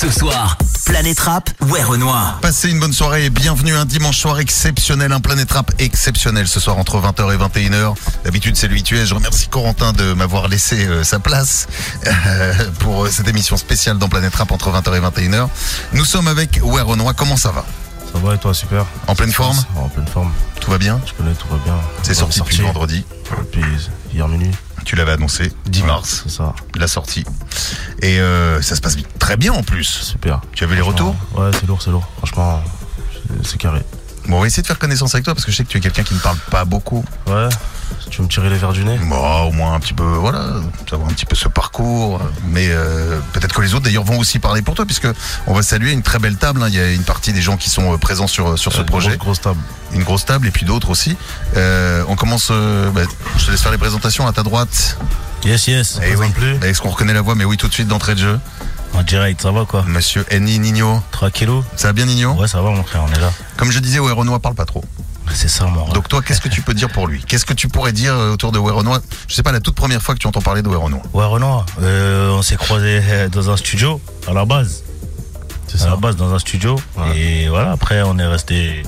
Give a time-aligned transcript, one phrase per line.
[0.00, 2.38] Ce soir, Planète Rap, ouais Renoir.
[2.40, 6.60] Passez une bonne soirée et bienvenue un dimanche soir exceptionnel, un Planète Rap exceptionnel ce
[6.60, 7.96] soir entre 20h et 21h.
[8.22, 9.06] D'habitude c'est lui tu es.
[9.06, 11.66] Je remercie Corentin de m'avoir laissé euh, sa place
[12.06, 15.48] euh, pour euh, cette émission spéciale dans Planète Rap entre 20h et 21h.
[15.94, 17.66] Nous sommes avec Ouais Renoir, comment ça va?
[18.12, 18.86] Ça va et toi, super?
[19.08, 19.58] En pleine forme?
[19.74, 20.30] En pleine forme.
[20.60, 21.00] Tout va bien?
[21.06, 21.74] Je connais, tout va bien.
[22.04, 23.04] C'est sorti depuis vendredi.
[23.36, 23.64] Depuis
[24.12, 24.50] hier minuit.
[24.84, 26.54] Tu l'avais annoncé, 10 mars, C'est ça.
[26.76, 27.24] la sortie.
[28.00, 29.84] Et euh, ça se passe très bien en plus.
[29.84, 30.40] Super.
[30.52, 31.14] Tu avais les retours?
[31.34, 32.08] Ouais, c'est lourd, c'est lourd.
[32.18, 32.62] Franchement,
[33.44, 33.82] c'est carré.
[34.28, 35.78] Bon, on va essayer de faire connaissance avec toi parce que je sais que tu
[35.78, 37.04] es quelqu'un qui ne parle pas beaucoup.
[37.26, 37.48] Ouais.
[38.10, 40.44] Tu veux me tirer les verres du nez Bon, au moins un petit peu, voilà,
[40.88, 42.20] savoir un petit peu ce parcours.
[42.46, 45.08] Mais euh, peut-être que les autres d'ailleurs vont aussi parler pour toi, puisque
[45.46, 46.62] on va saluer une très belle table.
[46.62, 46.66] hein.
[46.68, 49.08] Il y a une partie des gens qui sont euh, présents sur, sur ce projet,
[49.16, 49.60] Grosse, grosse table.
[49.94, 51.16] une grosse table, et puis d'autres aussi.
[51.56, 53.02] Euh, on commence, bah,
[53.38, 54.98] je te laisse faire les présentations à ta droite.
[55.44, 56.00] Yes, yes.
[56.04, 56.28] Eh oui.
[56.30, 56.56] plus.
[56.62, 57.34] Est-ce qu'on reconnaît la voix?
[57.34, 58.40] Mais oui, tout de suite d'entrée de jeu.
[58.94, 61.00] En direct, ça va quoi Monsieur Eni Nino.
[61.12, 63.30] 3 kilos Ça va bien Nino Ouais, ça va mon frère, on est là.
[63.56, 64.84] Comme je disais, ouais, Renoir parle pas trop.
[65.34, 65.86] C'est ça mon.
[65.92, 67.22] Donc toi, qu'est-ce que tu peux dire pour lui?
[67.22, 70.00] Qu'est-ce que tu pourrais dire euh, autour de Renoir Je sais pas, la toute première
[70.02, 70.68] fois que tu entends parler de.
[70.68, 74.82] Ouais, Renoir, euh, on s'est croisés euh, dans un studio, à la base.
[75.66, 75.96] C'est À la ça.
[75.96, 76.80] base, dans un studio.
[77.14, 78.82] Et voilà, après, on est resté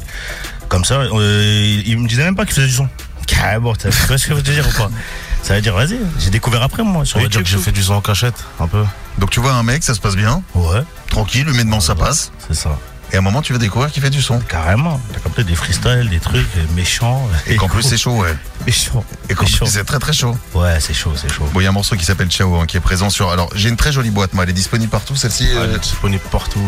[0.68, 0.94] comme ça.
[0.94, 2.88] Euh, il, il me disait même pas qu'il faisait du son.
[3.26, 4.90] Carrément, tu vois ce que je veux te dire ou pas?
[5.42, 7.54] Ça veut dire, vas-y, j'ai découvert après, moi, sur On va dire YouTube.
[7.56, 8.84] que j'ai fait du son en cachette, un peu.
[9.18, 12.30] Donc tu vois un mec, ça se passe bien, Ouais, tranquille, humainement ça passe.
[12.46, 12.78] c'est ça.
[13.12, 14.38] Et à un moment, tu vas découvrir qu'il fait du son.
[14.38, 15.00] Carrément.
[15.12, 16.46] T'as capté des freestyles, des trucs
[16.76, 17.28] méchants.
[17.48, 18.36] Et qu'en plus, c'est chaud, ouais.
[18.66, 19.04] méchant.
[19.28, 20.38] Et qu'en plus, c'est très très chaud.
[20.54, 21.48] Ouais, c'est chaud, c'est chaud.
[21.52, 23.30] Bon, il y a un morceau qui s'appelle Ciao, hein, qui est présent sur.
[23.32, 25.48] Alors, j'ai une très jolie boîte, moi, elle est disponible partout, celle-ci.
[25.50, 26.60] Elle euh, est disponible partout.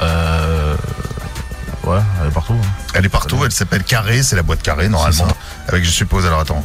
[0.00, 0.76] Euh...
[1.82, 2.52] Ouais, elle est partout.
[2.54, 2.68] hein.
[2.94, 5.26] elle est partout, elle s'appelle Carré, c'est la boîte carrée, normalement.
[5.28, 5.34] ça.
[5.66, 6.64] Avec, je suppose, alors attends,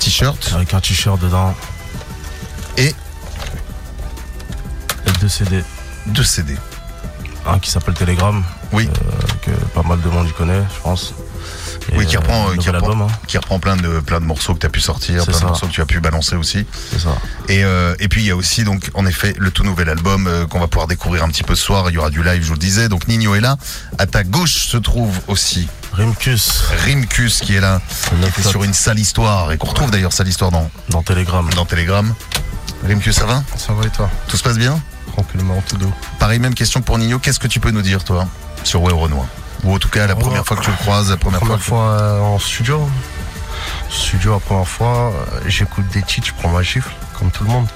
[0.00, 1.54] t-shirt Avec un t-shirt dedans
[2.76, 2.88] et
[5.06, 5.62] et deux CD.
[6.06, 6.56] deux CD.
[7.46, 11.14] Un qui s'appelle Telegram, Oui, euh, que pas mal de monde y connaît, je pense.
[11.92, 13.08] Et, oui, qui reprend, euh, qui reprend, album, hein.
[13.26, 15.66] qui reprend plein de plein de morceaux que tu as pu sortir, plein de morceaux
[15.66, 16.66] que tu as pu balancer aussi.
[16.90, 17.16] c'est ça.
[17.48, 20.26] Et, euh, et puis il y a aussi donc en effet le tout nouvel album
[20.26, 21.86] euh, qu'on va pouvoir découvrir un petit peu ce soir.
[21.90, 22.88] Il y aura du live, je vous le disais.
[22.88, 23.56] Donc Nino est là.
[23.98, 28.74] À ta gauche se trouve aussi Rimkus, Rimkus qui est là, qui était sur une
[28.74, 31.48] sale histoire et qu'on retrouve d'ailleurs sale histoire dans, dans Telegram.
[31.56, 32.14] dans Telegram.
[32.86, 33.42] Rimkus, ça va?
[33.56, 34.08] Ça va et toi?
[34.28, 34.80] Tout se passe bien?
[35.12, 35.92] Tranquillement, tout doux.
[36.18, 37.18] Pareil, même question pour Nino.
[37.18, 38.26] Qu'est-ce que tu peux nous dire, toi,
[38.64, 39.26] sur Ouais Renoir?
[39.64, 41.98] Ou en tout cas, la première fois que tu le croises, la première, Première fois.
[41.98, 42.88] fois euh, en studio.
[43.90, 47.50] Studio, la première fois, euh, j'écoute des titres, je prends ma gifle, comme tout le
[47.50, 47.66] monde.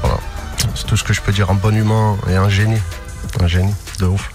[0.00, 0.16] Voilà.
[0.74, 1.50] C'est tout ce que je peux dire.
[1.50, 2.80] Un bon humain et un génie.
[3.40, 4.30] Un génie, de ouf.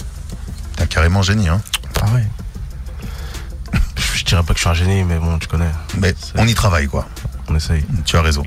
[0.75, 1.62] que T'es carrément génie, hein
[1.94, 2.28] Pareil.
[4.13, 5.72] Je dirais pas que je suis un génie, mais bon, tu connais.
[5.97, 7.08] Mais on y travaille, quoi.
[7.53, 7.86] On essaye.
[8.06, 8.44] Tu as raison.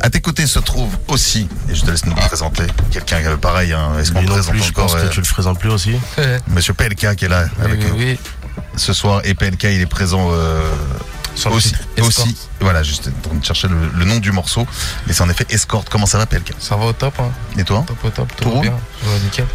[0.00, 3.36] À tes côtés se trouve aussi, et je te laisse nous le présenter, quelqu'un euh,
[3.36, 5.68] pareil, hein, est-ce qu'on présente plus, je encore pense que euh, tu le présentes plus
[5.70, 5.92] aussi.
[6.48, 8.18] Monsieur PLK qui est là avec oui, nous oui.
[8.76, 10.60] ce soir et PLK il est présent euh,
[11.36, 11.72] Sur aussi,
[12.60, 14.66] voilà juste en train de chercher le, le nom du morceau
[15.06, 17.30] mais c'est en effet Escort comment ça va PLK Ça va au top, hein.
[17.58, 17.84] et toi?
[17.86, 18.72] Top au top, tout, Tout bien.
[18.72, 19.46] Ouais, nickel.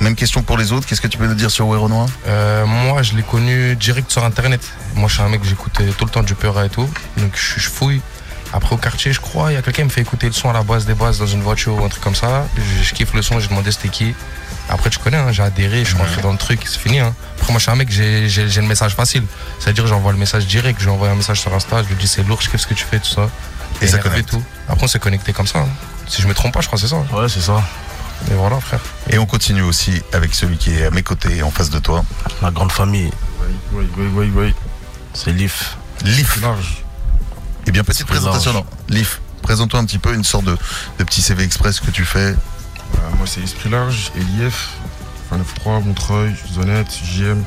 [0.00, 2.64] même question pour les autres qu'est-ce que tu peux nous dire sur Wero Noir Euh,
[2.64, 4.60] moi, je l'ai connu direct sur internet.
[4.94, 6.88] Moi, je suis un mec, j'écoutais tout le temps du Peura et tout.
[7.18, 8.00] Donc, je, je fouille.
[8.56, 10.48] Après, au quartier, je crois, il y a quelqu'un qui me fait écouter le son
[10.48, 12.46] à la base des bases dans une voiture ou un truc comme ça.
[12.56, 14.14] Je, je kiffe le son, j'ai demandé c'était qui.
[14.68, 17.00] Après, tu connais, hein, j'ai adhéré, je suis rentré dans le truc, c'est fini.
[17.00, 17.12] Hein.
[17.36, 19.24] Après, moi, je suis un mec, j'ai j'ai- j'ai le message facile.
[19.58, 22.06] C'est-à-dire, j'envoie le message direct, je lui envoie un message sur Insta, je lui dis
[22.06, 23.28] c'est lourd, je kiffe ce que tu fais, tout ça.
[23.82, 24.30] Et ça connecte.
[24.30, 24.42] tout.
[24.68, 25.58] Après, on s'est connecté comme ça.
[25.58, 25.68] hein.
[26.06, 27.02] Si je me trompe pas, je crois que c'est ça.
[27.12, 27.60] Ouais, c'est ça.
[28.28, 28.80] Mais voilà, frère.
[29.10, 32.04] et on continue aussi avec celui qui est à mes côtés en face de toi
[32.40, 33.10] La grande famille,
[33.72, 34.54] Oui, oui, oui, oui.
[35.12, 35.76] c'est Leaf.
[36.04, 36.83] Lif Large.
[37.66, 40.56] Et bien petite présentation non Lif présente-toi un petit peu une sorte de,
[40.98, 42.36] de petit CV express que tu fais Euh,
[43.18, 44.70] moi, c'est Esprit Large, Elief,
[45.28, 47.42] Fin 3 Montreuil, Zonette, JM.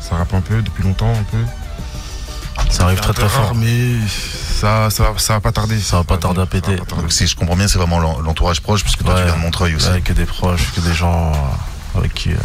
[0.00, 1.42] Ça rappe un peu depuis longtemps, un peu.
[2.70, 3.54] Ça arrive très très fort.
[3.54, 5.78] Mais ça, ça, ça va pas tarder.
[5.80, 6.76] Ça va pas tarder à péter.
[6.76, 7.02] Tarder.
[7.02, 9.40] donc si je comprends bien c'est vraiment l'en- l'entourage proche puisque toi tu viens de
[9.40, 12.36] Montreuil aussi Ouais, que des proches, que des gens euh, avec qui euh,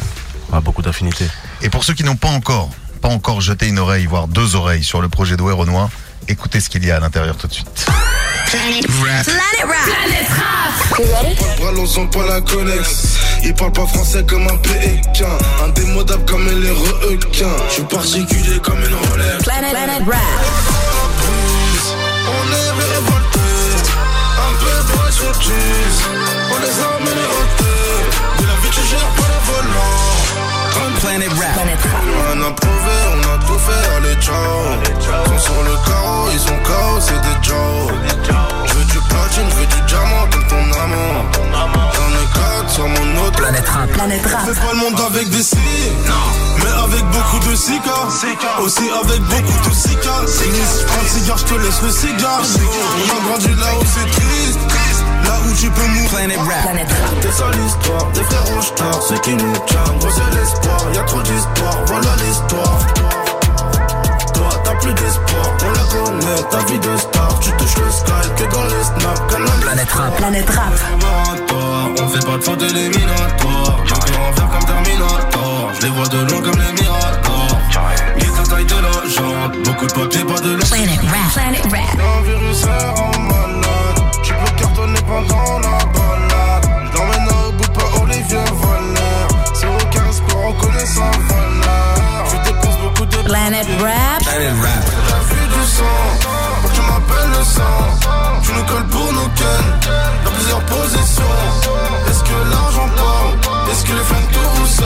[0.51, 1.27] on a beaucoup d'affinités.
[1.61, 2.69] Et pour ceux qui n'ont pas encore,
[3.01, 5.89] pas encore jeté une oreille, voire deux oreilles sur le projet de Renoir,
[6.27, 7.85] écoutez ce qu'il y a à l'intérieur tout de suite.
[11.59, 13.17] Parlons pas la connexe.
[13.43, 15.25] Il parle pas français comme un pékin.
[15.63, 17.57] Indémodable comme les requins.
[17.69, 19.47] Je suis particulier comme une Rolex.
[19.47, 19.61] On
[22.51, 23.39] est révoltés.
[24.37, 25.31] Un peu boys sur.
[26.51, 27.73] On les a emmenés au thé.
[28.39, 30.03] De la vie, tu gères pas le volant.
[30.99, 31.67] Planet Rap.
[32.33, 33.22] On a prouvé, on
[33.97, 34.35] allez ciao.
[35.25, 37.93] Ils sont sur le carreau, ils sont KO, c'est des Joe.
[38.65, 41.25] Je veux du platine, je veux du diamant comme ton amant.
[41.93, 43.37] J'en ai quatre sur mon autre.
[43.37, 43.89] Planète Rap.
[43.91, 44.41] Planète Rap.
[44.43, 45.59] On fait pas le monde avec des signes,
[46.57, 48.07] mais avec beaucoup de cigares.
[48.61, 50.25] Aussi avec beaucoup de cigares.
[50.27, 52.41] Je prends le cigare, je te laisse le cigare.
[52.43, 54.59] On a grandi là où c'est triste,
[55.25, 56.09] là où tu peux mourir.
[56.63, 57.15] Planète Rap.
[57.21, 61.77] C'est ça l'histoire des frères Rochetards, ceux qui nous gros c'est l'espoir, y'a trop d'espoir,
[61.85, 62.79] voilà l'histoire.
[64.33, 68.29] Toi t'as plus d'espoir, on la connaît, ta vie de star, tu touches le sky
[68.37, 70.15] que dans les snaps, canal Planète Rap.
[70.17, 70.73] Planète Rap.
[72.01, 76.07] On fait pas de faute éliminatoire, j'ai cœur en fer comme Terminator, je les vois
[76.07, 77.59] de loin comme les Miradors.
[78.35, 81.33] La taille de la jante, beaucoup de papier, pas de la Planète Rap.
[81.33, 81.99] Planète Rap.
[82.01, 86.02] un virus en malade Tu peux cartonner pendant la balade
[93.25, 94.21] Planète Rap.
[94.25, 95.83] La vue du sang
[96.61, 99.89] Moi tu m'appelles le sang Tu nous colles pour nos ken
[100.25, 101.23] Dans plusieurs positions
[102.09, 104.81] Est-ce que l'argent parle Est-ce que les flingues tout roussent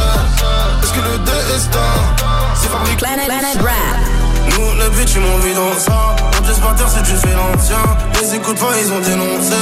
[0.84, 1.80] Est-ce que le destin
[2.62, 4.58] C'est fabriqué Planète, Planète Rap.
[4.58, 6.16] nous, les bitches, ils m'ont vu dans ça.
[6.38, 7.78] On te par terre si tu fais l'ancien.
[8.22, 9.56] Les écoutes pas, ils ont dénoncé.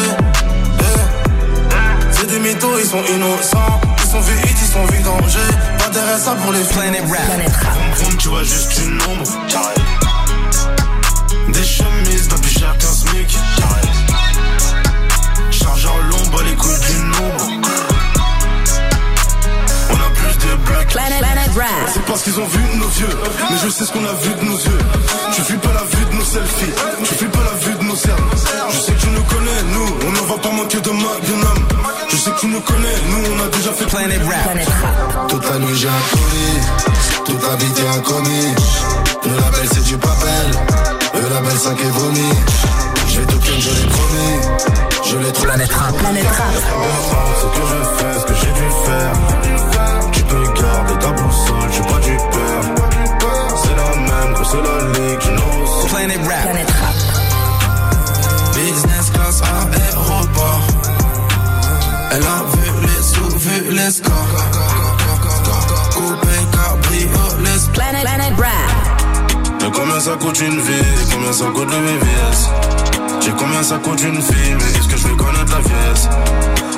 [0.79, 2.11] Eh.
[2.11, 3.79] C'est des mythos, ils sont innocents.
[4.15, 5.39] Ils sont vus ils sont vus danger.
[5.77, 7.25] Pas d'RSA pour les Planète Rap.
[7.25, 7.75] Planète Rap.
[7.97, 9.29] Vroom, tu vois juste une ombre.
[11.49, 13.37] Des chemises, pas plus cher qu'un SMIC.
[15.51, 17.45] Chargeur long, bas les couilles du nombre.
[19.89, 21.67] On a plus de Rap.
[21.93, 23.17] C'est parce qu'ils ont vu nos vieux
[23.49, 24.77] Mais je sais ce qu'on a vu de nos yeux
[25.33, 26.73] Tu fuis pas la vue de nos selfies
[27.03, 28.29] Tu fuis pas la vue de nos cernes
[28.71, 31.74] Je sais que tu nous connais, nous On ne va pas manquer de Magnum Je
[32.25, 35.27] sais que tu nous connais, nous on a déjà fait Planète Rap.
[35.27, 38.47] Toute la nuit j'ai un Toute la vie t'es commis
[39.25, 40.47] Le label c'est du papel.
[41.13, 42.29] Le label 5 est vomi.
[43.09, 44.37] Je vais tout je l'ai promis.
[45.03, 45.44] Je l'ai trop
[70.35, 71.11] coûte une vie?
[71.13, 72.49] Combien ça coûte le VVS
[73.21, 74.55] J'ai combien ça coûte une fille?
[74.55, 76.09] Mais est-ce que je vais connaître la pièce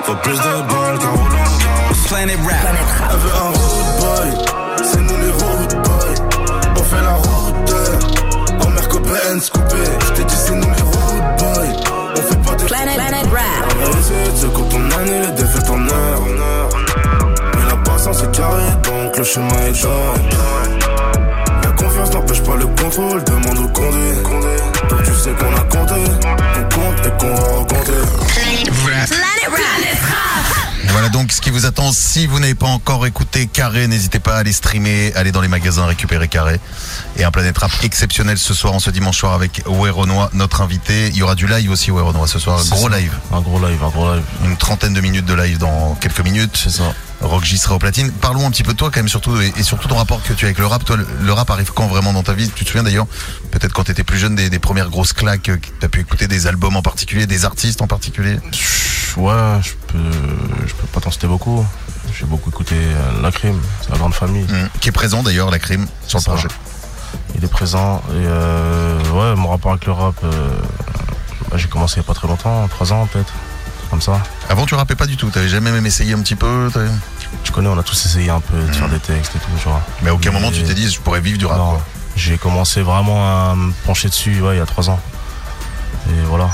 [0.04, 3.12] Faut plus de balles qu'un Roland Garros Planète Rap.
[3.12, 4.84] Elle veut un road boy.
[4.84, 6.40] C'est nous les road boys
[6.78, 11.24] On fait la route En Merco Benz coupé Je t'ai dit c'est nous les road
[11.40, 13.74] boys On fait pas de Planète, Planète Rap.
[13.80, 16.22] La vérité, c'est quand on annule les défaites en heure.
[17.56, 20.77] Mais la patience est carrée, donc le chemin est long.
[21.78, 24.14] Confiance n'empêche pas le contrôle, demande au condé.
[24.90, 25.94] Donc tu sais qu'on a compté,
[26.54, 27.92] qu'on compte et qu'on va recompter.
[29.50, 30.68] Rap.
[30.90, 31.92] Voilà donc ce qui vous attend.
[31.92, 35.48] Si vous n'avez pas encore écouté Carré, n'hésitez pas à aller streamer, aller dans les
[35.48, 36.60] magasins récupérer Carré.
[37.18, 41.08] Et un Planète Rap exceptionnel ce soir, en ce dimanche soir avec Renoir, notre invité.
[41.10, 42.60] Il y aura du live aussi, Renoir, ce soir.
[42.62, 42.98] C'est Gros ça.
[42.98, 43.14] live.
[43.32, 44.24] Un gros live, un gros live.
[44.46, 46.58] Une trentaine de minutes de live dans quelques minutes.
[46.64, 46.94] C'est ça.
[47.22, 48.12] Rock J sera au platine.
[48.12, 50.34] Parlons un petit peu de toi quand même surtout et, et surtout ton rapport que
[50.34, 50.86] tu as avec le rap.
[50.86, 52.50] Toi, le, le rap arrive quand vraiment dans ta vie?
[52.54, 53.08] Tu te souviens d'ailleurs,
[53.52, 55.90] peut-être quand tu étais plus jeune, des, des premières grosses claques, euh, que tu as
[55.90, 58.40] pu écouter des albums en particulier, des artistes en particulier?
[59.18, 59.34] Ouais,
[59.64, 59.98] je peux,
[60.68, 61.66] je peux pas t'en citer beaucoup.
[62.18, 63.60] J'ai beaucoup écouté euh, La Crime,
[63.90, 64.46] la grande famille.
[64.50, 66.32] Hum, Qui est présent d'ailleurs, la crime, sur le Ça.
[66.32, 66.48] projet.
[67.36, 67.98] Il est présent.
[68.10, 70.30] Et euh, ouais, mon rapport avec le rap, euh,
[71.50, 73.34] bah, j'ai commencé il y a pas très longtemps, trois ans peut-être,
[73.98, 74.22] comme ça.
[74.48, 75.30] Avant, tu rappais pas du tout.
[75.32, 76.70] T'avais jamais même essayé un petit peu
[77.44, 79.70] Tu connais, on a tous essayé un peu de faire des textes et tout.
[80.04, 81.60] Mais à aucun moment tu t'es dit, je pourrais vivre du rap.
[82.16, 85.00] J'ai commencé vraiment à me pencher dessus ouais, il y a trois ans.
[86.10, 86.50] Et voilà,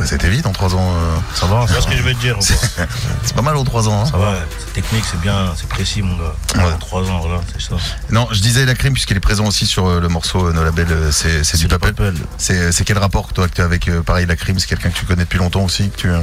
[0.00, 0.94] Bah, C'était vite en trois ans.
[0.96, 1.16] euh.
[1.34, 1.66] ça va.
[1.66, 2.86] Tu vois ce que je vais te dire ou C'est pas
[3.22, 4.00] c'est pas mal en trois ans.
[4.02, 4.06] hein.
[4.06, 4.30] Ça va.
[4.32, 6.32] Ouais, c'est technique, c'est bien, c'est précis, mon gars.
[6.56, 6.72] Ouais.
[6.72, 7.74] En Trois ans, voilà, c'est ça.
[8.10, 10.64] Non, je disais la crime puisqu'il est présent aussi sur euh, le morceau euh, No
[10.64, 11.92] Label, euh, c'est c'est du papel.
[11.94, 12.14] papel.
[12.38, 14.58] C'est c'est quel rapport toi que tu as avec euh, pareil la crime?
[14.58, 16.18] C'est quelqu'un que tu connais depuis longtemps aussi que tu, euh,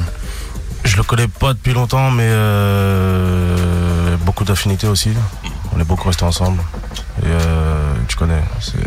[0.84, 5.12] Je le connais pas depuis longtemps, mais euh, beaucoup d'affinités aussi.
[5.76, 6.62] On est beaucoup restés ensemble.
[7.22, 8.78] Et euh, tu connais, c'est-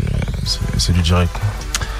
[0.45, 1.33] c'est c'est du direct.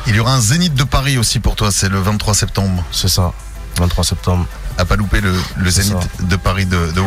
[0.07, 2.83] Il y aura un zénith de Paris aussi pour toi, c'est le 23 septembre.
[2.91, 3.33] C'est ça,
[3.77, 4.45] 23 septembre.
[4.77, 5.33] À pas louper le,
[5.69, 7.01] zénith de Paris de, de.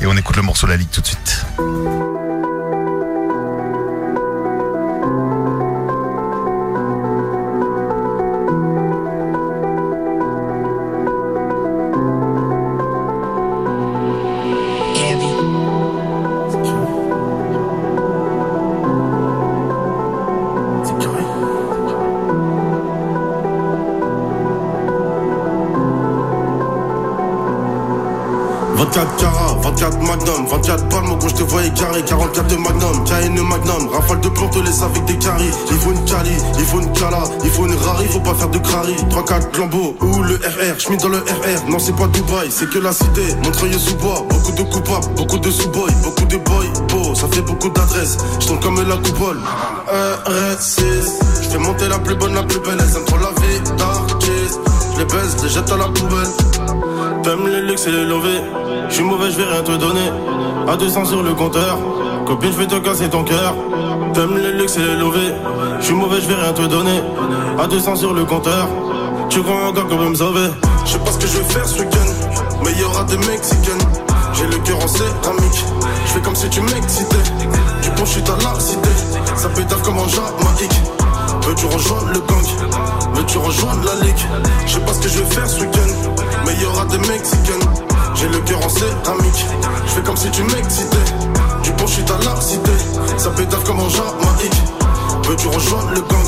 [0.00, 1.46] Et on écoute le morceau La Ligue tout de suite.
[28.92, 33.04] 24 carats, 24 magnum, 24 balles, moi quand je te voyais carré, 44 de magnum,
[33.04, 35.50] KN magnum, rafale de plomb, te laisse avec des caries.
[35.70, 38.50] Il faut une cali, il faut une cala, il faut une rari, faut pas faire
[38.50, 38.94] de crari.
[39.08, 42.78] 3-4 lambeaux ou le RR, j'mets dans le RR, non c'est pas Dubaï, c'est que
[42.80, 47.14] la cité, Montreuil sous bois, beaucoup de coupables, beaucoup de sous-boys, beaucoup de boys, beau,
[47.14, 49.38] ça fait beaucoup d'adresses, j'tombe comme la coupole.
[50.26, 50.82] RS6,
[51.40, 54.60] j'fais monter la plus bonne, la plus belle, elles aiment trop la vie d'artiste.
[54.96, 56.28] J'les baise, les jette à la poubelle.
[57.22, 58.04] T'aimes les luxe et les
[58.92, 59.00] lovés.
[59.00, 60.10] J'suis mauvais, j'vais rien te donner.
[60.68, 61.78] À 200 sur le compteur.
[62.26, 63.54] Copine, j'vais te casser ton cœur.
[64.14, 65.32] T'aimes les luxe et les lovés.
[65.80, 67.00] J'suis mauvais, j'vais rien te donner.
[67.58, 68.68] À 200 sur le compteur.
[69.28, 70.48] Tu crois encore qu'on peut me sauver?
[70.84, 72.60] J'sais pas ce que je vais faire ce week-end.
[72.64, 73.86] Mais y aura des Mexicaines.
[74.34, 75.64] J'ai le cœur en céramique.
[76.06, 77.24] J'fais comme si tu m'excitais.
[77.82, 78.90] Du bon, j'suis à la cité.
[79.36, 80.80] Ça pétave comme en Jamaïque.
[81.46, 83.14] Veux-tu rejoindre le gang?
[83.14, 84.26] Veux-tu rejoindre la ligue?
[84.66, 86.12] Je sais pas ce que je vais faire ce week-end
[86.46, 87.81] Mais y aura des Mexicaines
[88.14, 89.46] J'ai le cœur en céramique.
[89.86, 90.96] Je fais comme si tu m'excitais.
[91.62, 92.70] Du bon shit à la cité.
[93.16, 94.81] Ça pétave comme en Jamaïque
[95.24, 96.22] Veux-tu rejoindre le gang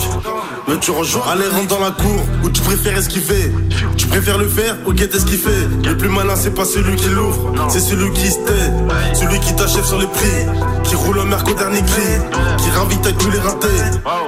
[0.66, 3.52] Veux-tu rejoindre Allez rentre dans la cour Ou tu préfères esquiver.
[3.96, 5.68] Tu préfères le faire ou guetter ce qu'il fait.
[5.84, 9.14] Le plus malin c'est pas celui qui l'ouvre C'est celui qui se tait.
[9.14, 10.46] Celui qui t'achève sur les prix
[10.84, 12.02] Qui roule un merco dernier cri
[12.58, 13.68] Qui ravitaille tous les ratés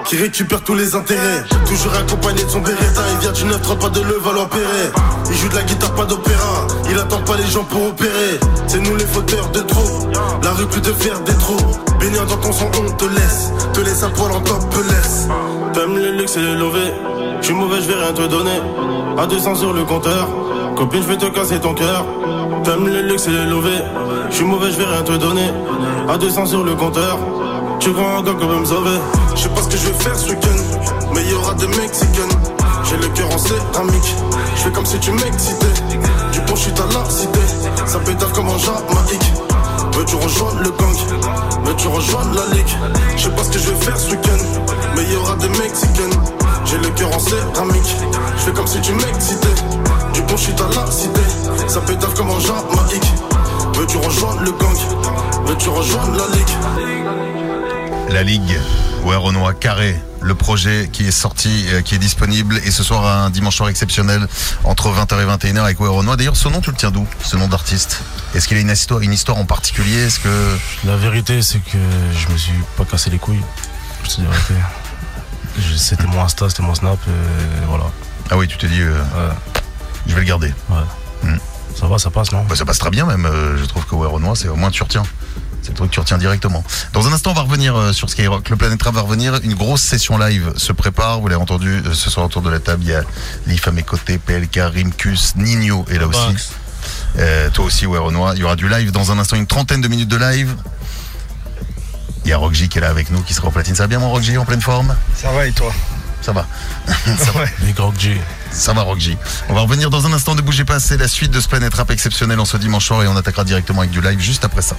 [0.04, 1.44] Qui récupère tous les intérêts.
[1.66, 4.92] Toujours accompagné de son Beretta Il vient du 9 pas de Levallois-Perret
[5.30, 8.38] Il joue de la guitare pas d'opéra Il attend pas les gens pour opérer.
[8.66, 10.11] C'est nous les fauteurs de trop
[10.42, 13.53] La rue te faire des trous Baignant dans ton sang on te laisse.
[13.73, 15.29] Te laisse à poil en top laisse
[15.73, 16.93] T'aimes les luxe et les lovés.
[17.41, 18.61] J'suis mauvais je vais rien te donner.
[19.19, 20.29] À 200 sur le compteur.
[20.76, 22.05] Copine je vais te casser ton cœur.
[22.65, 23.83] T'aimes les luxe et les lovés.
[24.31, 25.50] J'suis mauvais je vais rien te donner.
[26.09, 27.19] À 200 sur le compteur.
[27.81, 28.99] Tu crois encore qu'on peut me sauver
[29.35, 30.79] Je sais pas ce que je vais faire ce week-end
[31.15, 32.37] Mais y aura des Mexicaines
[32.85, 34.15] J'ai le cœur en céramique.
[34.57, 35.67] Je fais comme si tu m'excitais.
[36.33, 37.41] Du bon shit à la cité
[37.85, 39.33] Ça pétave comme en Jamaïque
[39.97, 40.97] Veux-tu rejoindre le gang?
[41.65, 42.76] Veux-tu rejoindre la ligue?
[43.17, 44.62] Je sais pas ce que je vais faire ce week-end
[44.95, 46.21] Mais y aura des Mexicaines.
[46.67, 47.97] J'ai le cœur en céramique.
[48.37, 49.55] Je fais comme si tu m'excitais.
[50.12, 51.21] Du bon shit à la cité.
[51.67, 53.12] Ça pétave comme en Jamaïque.
[53.75, 54.76] Veux-tu rejoindre le gang?
[55.47, 56.53] Veux-tu rejoindre la ligue?
[58.11, 58.61] La Ligue,
[59.05, 63.07] ouais, Renoir Carré, le projet qui est sorti, euh, qui est disponible, et ce soir
[63.25, 64.26] un dimanche soir exceptionnel
[64.65, 66.17] entre 20h et 21h avec Ouais Renoir.
[66.17, 68.00] D'ailleurs, ce nom, tu le tiens d'où Ce nom d'artiste?
[68.35, 69.99] Est-ce qu'il a une histoire, une histoire en particulier?
[70.07, 71.79] Est-ce que La vérité, c'est que
[72.15, 73.43] je me suis pas cassé les couilles.
[75.76, 77.85] C'était mon Insta, c'était mon Snap, et voilà.
[78.31, 79.35] ah oui, tu t'es dit, euh, Ouais,
[80.07, 80.53] je vais le garder.
[80.71, 80.76] ouais.
[81.31, 81.38] Hmm.
[81.79, 82.43] Ça va, ça passe, non?
[82.49, 83.26] Bah, ça passe très bien même.
[83.26, 85.03] euh, je trouve que Ouais Renoir, c'est au moins tu retiens.
[85.66, 86.62] C'est le truc que tu retiens directement.
[86.92, 88.49] Dans un instant, on va revenir euh, sur Skyrock.
[88.50, 89.40] Le Planète Rap va revenir.
[89.42, 91.18] Une grosse session live se prépare.
[91.18, 92.85] Vous l'avez entendu euh, ce soir autour de la table.
[92.85, 93.02] Il y a
[93.49, 96.52] Lif à mes côtés, PLK, Rimkus, Nino est là aussi.
[97.18, 98.35] Euh, toi aussi, ouais, Renoir.
[98.37, 100.54] Il y aura du live dans un instant, une trentaine de minutes de live.
[102.25, 103.75] Il y a Rockji qui est là avec nous, qui sera en platine.
[103.75, 104.94] Ça va bien, mon Rockji, en pleine forme?
[105.16, 105.73] Ça va et toi?
[106.23, 106.46] Ça va.
[107.75, 108.20] Grog G.
[108.52, 109.18] Ça va, Rockji.
[109.49, 110.37] On va revenir dans un instant.
[110.37, 110.78] Ne bougez pas.
[110.78, 113.42] C'est la suite de ce Planète Rap exceptionnel en ce dimanche soir et on attaquera
[113.42, 114.76] directement avec du live juste après ça.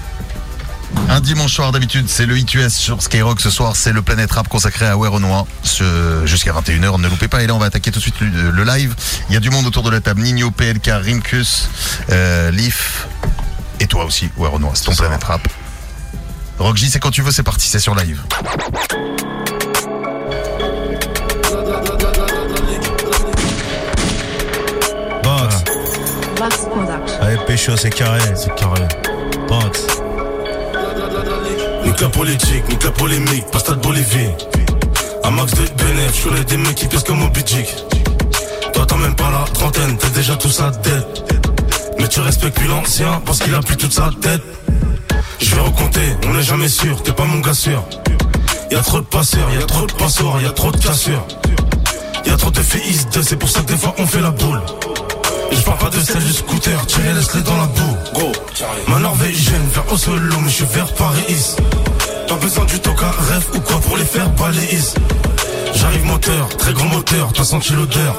[1.10, 3.42] Un dimanche soir d'habitude, c'est le ITUS sur Skyrock.
[3.42, 4.96] Ce soir, c'est le Planète Rap consacré à
[5.63, 6.25] ce...
[6.25, 7.00] jusqu'à 21h.
[7.00, 7.44] Ne loupez pas.
[7.44, 8.96] Et là, on va attaquer tout de suite le, le live.
[9.30, 10.22] Il y a du monde autour de la table.
[10.22, 11.70] Nino, PLK, Rimkus,
[12.10, 13.08] euh, Leaf
[13.80, 14.30] et toi aussi.
[14.38, 14.96] Renoir, c'est ton.
[14.96, 15.48] Planète Rap.
[16.60, 18.22] Rockji, c'est quand tu veux, c'est parti, c'est sur live.
[25.24, 25.63] Box.
[26.36, 27.22] Production.
[27.22, 28.22] Allez, pécho, c'est carré.
[28.36, 28.82] C'est carré.
[29.48, 29.88] Box.
[31.88, 34.29] Nique politique, nique polémique, pas stade Bolivie.
[35.24, 37.74] Un max de bénéf, je suis des mecs qui pèsent comme Moby Dick.
[38.74, 41.34] Toi t'as même pas la trentaine, t'as déjà tout sa tête.
[41.98, 44.44] Mais tu respectes plus l'ancien parce qu'il a plus toute sa tête.
[45.39, 47.82] Je vais recompter, on n'est jamais sûr, t'es pas mon gars sûr.
[48.70, 51.25] Y'a trop de passeurs, y'a trop de passoires, y'a trop de cassures.
[52.25, 54.62] Y'a trop de filles de, c'est pour ça que des fois on fait la boule.
[55.51, 57.98] Je parle pas de celle du scooter, tirez laisse-les dans la boue.
[58.88, 61.56] Ma norvégienne vers Oslo, mais je suis vers Paris.
[62.28, 64.80] Pas besoin du toca rêve ou quoi pour les faire balayer.
[65.76, 68.16] J'arrive moteur, très grand moteur, t'as senti l'odeur?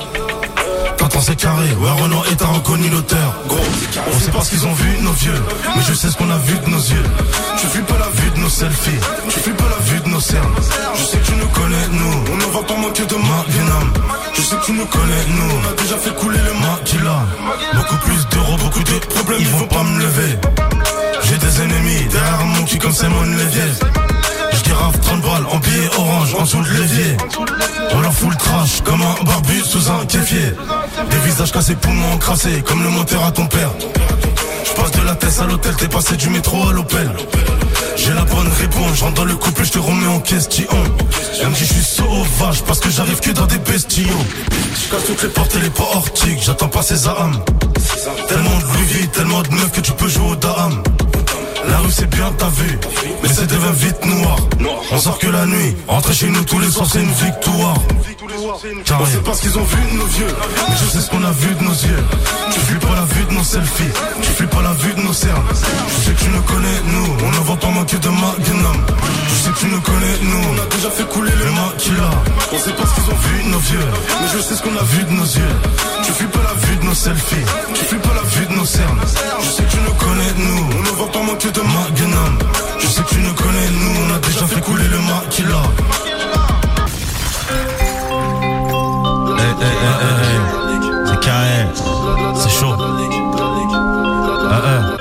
[1.08, 3.34] T'entends c'est carré, ouais Renault et t'as reconnu l'auteur.
[3.46, 3.56] Gros,
[4.12, 5.42] on sait pas ce qu'ils ont vu nos vieux,
[5.74, 7.02] mais je sais ce qu'on a vu de nos yeux.
[7.56, 9.00] Tu fuis pas la vue de nos selfies,
[9.30, 10.54] tu fuis pas la vue de nos cernes.
[10.96, 13.92] Je sais que tu nous connais, nous, on ne va pas manquer de Vietnam.
[14.34, 17.24] Je sais que tu nous connais, nous, on a déjà fait couler le maquila.
[17.74, 20.38] Beaucoup plus d'euros, beaucoup de problèmes, ils vont pas me lever.
[21.24, 23.72] J'ai des ennemis derrière mon cul comme Simon Lévier.
[24.52, 27.16] Je girafe 30 balles en billets orange en dessous de l'évier.
[27.92, 30.52] On leur fout trash comme un barbu sous un kéfier.
[31.10, 33.70] Des visages cassés, poumons crassés comme le moteur à ton père.
[34.64, 37.10] Je passe de la tête à l'hôtel, t'es passé du métro à l'Opel.
[37.96, 40.66] J'ai la bonne réponse, je rentre dans le couple et je te remets en question.
[41.40, 44.26] Elle me dit je suis sauvage parce que j'arrive que dans des bestillons.
[44.50, 47.40] Je casse toutes les portes et les portiques, j'attends pas ces âmes.
[48.28, 50.82] Tellement de Louis, tellement de meufs que tu peux jouer au dame.
[51.68, 52.78] La rue c'est bien ta vue,
[53.22, 54.38] mais c'est devient vite noir.
[54.90, 57.76] On sort que la nuit, rentrer chez nous tous les soirs c'est une victoire.
[58.84, 60.34] Car c'est parce qu'ils ont vu de nos yeux,
[60.68, 62.04] mais je sais ce qu'on a vu de nos yeux.
[62.52, 65.12] Tu fuis pas la vue de nos selfies, tu fuis pas la vue de nos
[65.12, 65.44] cernes.
[65.52, 68.76] Je sais que tu nous connais, nous, on ne va pas manquer de magnum.
[69.28, 72.10] Je sais que tu nous connais, nous, on a déjà fait couler le maquila.
[72.52, 73.88] On sait pas ce qu'ils ont vu de nos yeux,
[74.20, 75.54] mais je sais ce qu'on a vu de nos yeux.
[76.02, 78.66] Tu fuis pas la vue de nos selfies, tu fuis pas la vue de nos
[78.66, 79.00] cernes.
[79.40, 82.38] Je sais que tu nous connais, nous, on ne va pas manquer de magnum.
[82.80, 85.62] Je sais que tu nous connais, nous, on a déjà fait couler le maquila.
[91.06, 91.66] C'est carré.
[92.34, 92.74] C'est chaud.
[94.50, 94.96] Ah, ah.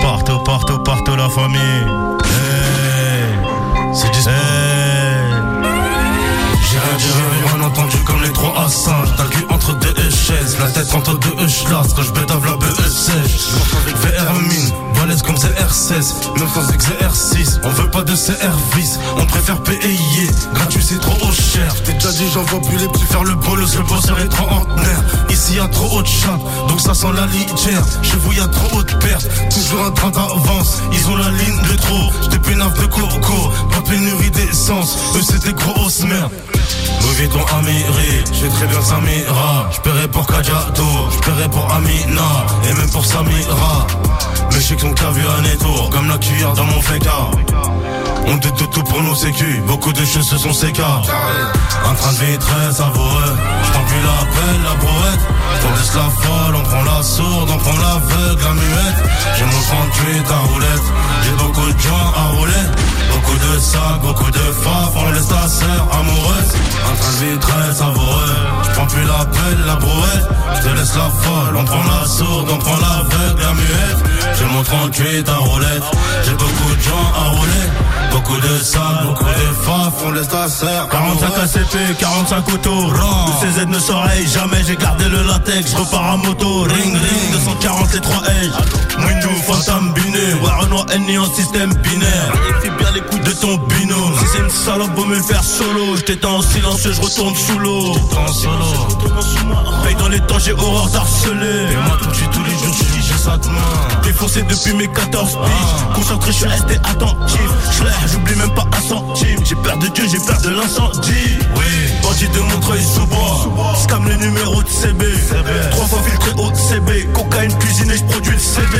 [0.00, 1.86] Partout, partout, partout la famille.
[2.24, 3.34] Hey.
[3.92, 4.55] C'est du.
[6.98, 7.08] J'ai
[7.54, 11.18] rien entendu comme les trois à singe T'as le entre deux chaises, la tête entre
[11.18, 13.48] deux echelons Quand je bédave la BE sèche
[14.00, 19.62] VR mine, balèze comme CR16 Même sans XR6, on veut pas de CR-Vis On préfère
[19.62, 21.74] payer, gratuit c'est trop cher.
[21.84, 25.02] T'es déjà dit j'envoie plus les petits faire le bolos Le bosseur est trop ordinaire
[25.28, 26.38] Ici y a trop de chat,
[26.68, 27.82] donc ça sent la litière.
[28.02, 30.80] Chez vous y a trop de perte, toujours un train d'avance.
[30.92, 33.50] Ils ont la ligne de trop, j'étais pénave de coco.
[33.70, 36.32] Pas pénurie d'essence, eux c'est des grosses merdes
[37.02, 39.68] Louis Vuitton Amiri, je sais très bien que ça m'ira.
[39.72, 42.46] Je paierai pour Kajato, je paierai pour Amina.
[42.68, 43.86] Et même pour Samira.
[44.50, 47.30] Mais je sais que son cas vu un étour Comme la cuillère dans mon fécard
[48.28, 51.04] on te tout, tout pour nos sécu, beaucoup de choses se sont sécards
[51.88, 53.36] Un train de vie très savoureux,
[53.72, 55.20] t'en plus l'appel, la brouette.
[55.64, 59.10] On laisse la folle, on prend la sourde, on prend l'aveugle, la muette.
[59.38, 60.86] J'ai mon 38 à roulette,
[61.22, 62.66] j'ai beaucoup de joints à rouler.
[63.14, 66.52] Beaucoup de sacs, beaucoup de faf, on laisse ta sœur amoureuse
[66.88, 70.28] Un train de vie très savoureux, je prends plus l'appel, la brouette.
[70.56, 74.36] Je te laisse la folle, on prend la sourde, on prend l'aveugle, la muette.
[74.38, 75.82] J'ai mon 38 à roulette,
[76.24, 77.66] j'ai beaucoup de joints à rouler.
[78.16, 83.46] Beaucoup de sable, beaucoup de faf, on laisse ta sœur 45 ACP, 45 couteaux Le
[83.46, 87.92] CZ ne s'oreille jamais, j'ai gardé le latex Je repars à moto, ring ring 240
[87.92, 92.32] les 3 H Window, Phantom, Biné Ouais Renoir, Ennemi en système binaire.
[92.62, 94.14] Fais bien les coups de ton binôme.
[94.18, 95.96] Si c'est une salope, vaut mieux le faire solo.
[95.96, 96.40] J'étais en
[96.78, 97.92] je retourne sous l'eau
[99.84, 101.72] Paye dans les temps, j'ai horreur d'harceler.
[101.72, 104.42] Et moi tout de suite tous les jours je suis j'ai ça de main Défoncé
[104.42, 105.94] depuis mes 14 piges.
[105.94, 107.40] Concentré, je suis resté attentif.
[107.72, 109.40] J'l'ai, j'oublie même pas un centime.
[109.44, 111.38] J'ai peur de Dieu, j'ai peur de l'incendie.
[111.56, 111.92] Oui.
[112.02, 113.74] Bandit de Montreuil sous bois.
[113.82, 115.04] Scam le numéro de CB
[115.70, 118.78] Trois fois filtré au CB Cocaïne cuisinée, je produis le CB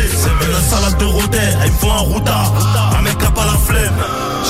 [0.52, 2.52] La salade de Roder, il me faut un routard.
[2.98, 4.05] Un mec a pas la flemme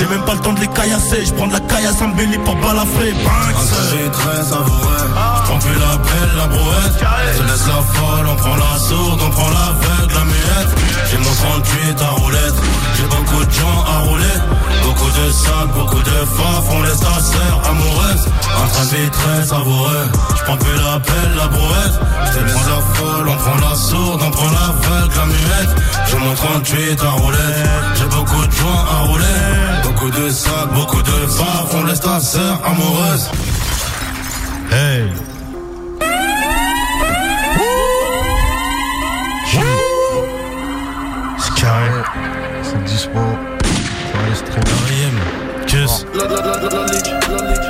[0.07, 1.27] J'ai même pas le temps de les caillasser.
[1.27, 5.03] Je prends de la caillasse en belly pour balafrer Banks trajet très savoureux.
[5.03, 6.97] Je prends plus la belle, la brouette.
[7.37, 10.73] Je laisse la folle, on prend la sourde, on prend l'aveugle, la muette.
[11.11, 12.55] J'ai mon 38 à roulette.
[12.97, 14.37] J'ai beaucoup de gens à rouler.
[14.85, 16.64] Beaucoup de sacs, beaucoup de faf.
[16.71, 18.29] On laisse ta sœur amoureuse.
[18.62, 20.07] Un train très savoureux.
[20.37, 21.99] Je prends plus la belle, la brouette.
[22.33, 25.83] Je laisse la folle, on prend la sourde, on prend l'aveugle, la muette.
[26.09, 31.03] J'ai mon 38 à roulette J'ai beaucoup de joints à rouler Beaucoup de sacs, beaucoup
[31.03, 33.31] de faf On laisse ta sœur amoureuse.
[34.71, 35.09] Hey.
[41.39, 41.91] C'est carré
[42.63, 43.19] C'est dispo.
[44.11, 44.65] Sur les streams.
[44.65, 45.19] Quatrième
[45.67, 46.05] Kiss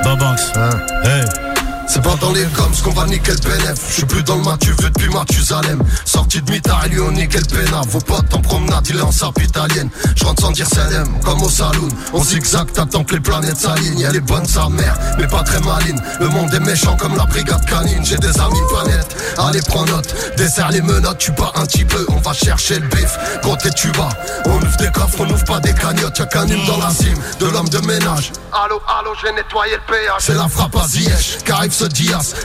[0.03, 0.69] Babanks Hein.
[1.05, 1.46] Hey
[1.87, 3.79] C'est pas dans les coms qu'on va niquer le bénéf.
[3.87, 5.81] Je suis plus dans le matu vu depuis Mathusalem.
[6.05, 7.87] Sorti de mitard et lui on le.
[7.87, 9.89] Vos potes en promenade, il est en sarpe italienne.
[10.15, 11.87] Je rentre sans dire salam, comme au saloon.
[12.13, 14.01] On zigzag, t'attends que les planètes s'alignent.
[14.01, 16.01] Elle est bonne sa mère, mais pas très maline.
[16.19, 18.03] Le monde est méchant comme la brigade canine.
[18.03, 20.13] J'ai des amis planète, allez prends note.
[20.37, 22.05] Desserre les menottes, tu bats un petit peu.
[22.09, 24.09] On va chercher le bif, côté tu vas.
[24.45, 26.19] On ouvre des coffres, on ouvre pas des cagnottes.
[26.19, 28.31] Y'a qu'un hymne dans la cime de l'homme de ménage.
[28.51, 30.19] Allô, allô, j'ai nettoyé le péage.
[30.19, 31.71] C'est la frappe à Ziyech, qu'arrive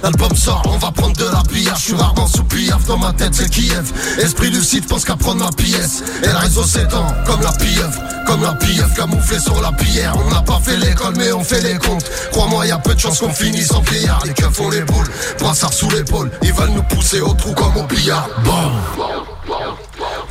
[0.03, 1.79] L'album sort, on va prendre de la pillage.
[1.79, 3.91] Je suis rarement sous pillaf, dans ma tête c'est Kiev.
[4.19, 6.03] Esprit lucide, pense qu'à prendre ma pièce.
[6.23, 7.99] Et le réseau s'étend, comme la pieuvre.
[8.27, 10.15] Comme la pieuvre camouflée sur la pierre.
[10.27, 12.05] On n'a pas fait l'école, mais on fait les comptes.
[12.33, 14.23] Crois-moi, y a peu de chances qu'on finisse en vieillard.
[14.27, 16.31] Les keufs font les boules, brassard sous l'épaule.
[16.43, 18.29] Ils veulent nous pousser au trou comme au billard.
[18.45, 19.32] Bon.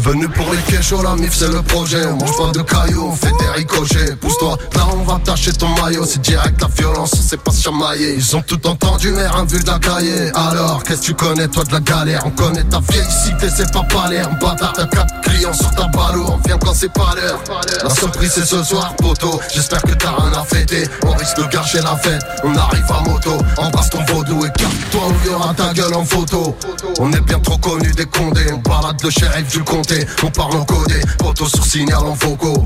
[0.01, 2.05] Venu pour les kéchos, la mif c'est le projet.
[2.11, 4.15] Mange pas de cailloux, on fait des ricochets.
[4.15, 6.05] Pousse-toi, là on va tâcher ton maillot.
[6.05, 8.15] C'est direct la violence, on sait pas se chamailler.
[8.15, 10.31] Ils ont tout entendu, mais rien vu de la cahier.
[10.35, 12.23] Alors, qu'est-ce que tu connais, toi de la galère?
[12.25, 13.81] On connaît ta vieille cité, c'est pas.
[13.91, 16.25] Un bâtard, t'as quatre clients sur ta ballot.
[16.27, 17.39] On vient quand c'est pas l'heure.
[17.83, 19.39] La surprise c'est ce soir, poteau.
[19.53, 20.87] J'espère que t'as rien à fêter.
[21.05, 22.23] On risque de gâcher la fête.
[22.43, 23.37] On arrive à moto.
[23.57, 26.57] Embrasse ton vaudou et carte-toi où y aura ta gueule en photo.
[26.99, 28.51] On est bien trop connus des condés.
[28.53, 29.90] On balade le shérif du comté.
[30.23, 31.01] On parle en codé.
[31.17, 32.65] Poteau sur signal en foco.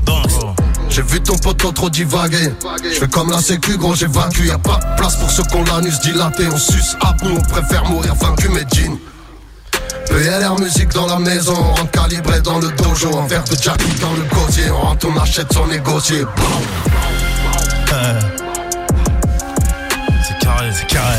[0.88, 2.52] J'ai vu ton poteau trop divaguer.
[2.84, 4.46] Je fais comme la sécu, gros, j'évacue.
[4.46, 6.44] Y'a pas de place pour ceux qu'on l'anus dilaté.
[6.52, 8.96] On suce à bout, on préfère mourir vaincu, mais jeans.
[10.08, 13.18] PLR musique dans la maison, on rentre calibré dans le dojo.
[13.18, 16.24] Un verre de Jackie dans le gosier, on rentre, on achète son négocier.
[17.92, 18.20] Euh.
[20.26, 21.18] C'est carré, c'est carré.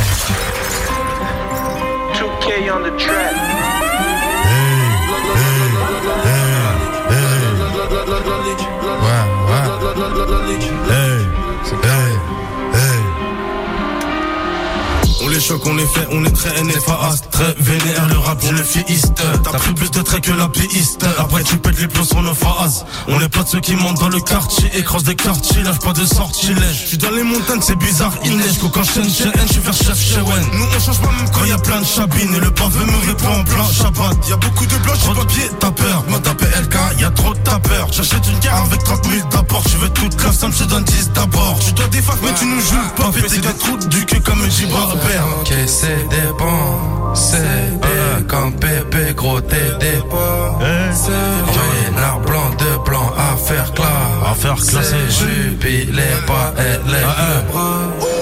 [2.14, 3.77] 2K on the track.
[15.38, 18.64] Les choque, on les fait, on est très NFAS Très vénère, le rap, on est
[18.64, 21.06] fiiste T'as pris plus de traits que la piste.
[21.20, 22.86] Après tu pètes les plombs sur nos phases.
[23.08, 25.94] On est pas de ceux qui montent dans le quartier Écrase des quartiers, lâche pas
[25.94, 28.58] de sortilège Je suis dans les montagnes, c'est bizarre, il neige.
[28.74, 30.46] Quand chaîne chez N, je suis vers chef chez Wen.
[30.54, 32.34] Nous on change pas même quand y a plein de chabines.
[32.36, 34.30] Et le pavé me répond en plein Shabbat.
[34.30, 36.04] Y'a beaucoup de blocs, j'ai papier, t'as peur.
[36.10, 39.78] Moi t'as PLK, y'a trop de tapeurs J'achète une gare avec 30 000 d'apport Tu
[39.78, 41.60] veux toute la somme, je donne 10 d'abord.
[41.60, 43.12] Tu dois des facs, mais tu nous joues pas.
[43.12, 44.50] Péter des trous du cul comme un
[45.66, 50.60] c'est des bons, c'est des comme Pépé, gros t'es des bons.
[50.92, 51.12] C'est
[51.90, 53.88] renard blanc de blanc à faire clair.
[54.26, 54.96] À faire classer.
[55.10, 57.06] Jubilé, pas elle est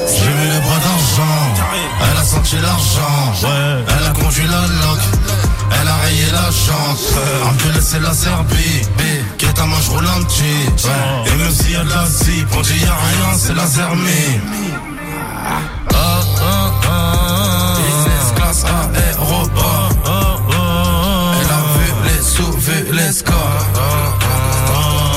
[0.07, 1.37] J'ai mis les bras d'argent,
[2.01, 3.33] elle a senti l'argent,
[3.87, 5.05] elle a conduit la loque,
[5.81, 7.13] elle a rayé la chance.
[7.87, 8.81] C'est la Serbie,
[9.37, 10.87] qui est à moi je roule un petit.
[11.27, 13.67] Et même s'il y a de la zip, on dit y a rien, c'est la
[13.67, 14.39] Zermie.
[15.47, 15.61] Ah,
[15.93, 16.34] ah, ah,
[18.65, 19.89] Business class aéroport.
[21.39, 23.67] Elle a vu les sous, vu les scores.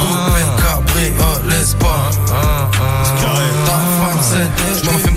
[0.00, 2.10] Coupé cabriolet sport.
[3.66, 5.07] Ta femme c'était.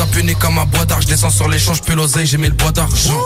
[0.00, 1.02] Quad, puni comme un bois d'argent.
[1.02, 3.20] Je descends sur l'échange, puis l'oseille, j'ai mis le bois d'argent.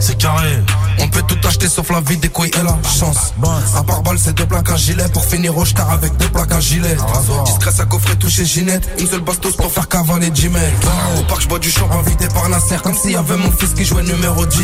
[0.00, 0.62] c'est carré.
[1.00, 3.34] On peut tout acheter sauf la vie des couilles et la chance.
[3.76, 5.08] À part balle, c'est deux plaques, un gilet.
[5.12, 6.96] Pour finir au star avec deux plaques, un gilet.
[7.44, 8.88] Discret, ça coffret touché Ginette.
[8.98, 10.58] Une seule bastos pour faire cavaler Jimmy.
[11.18, 12.76] Au parc, je bois du champ invité par Nasser.
[12.82, 14.60] Comme s'il y avait mon fils qui jouait numéro 10.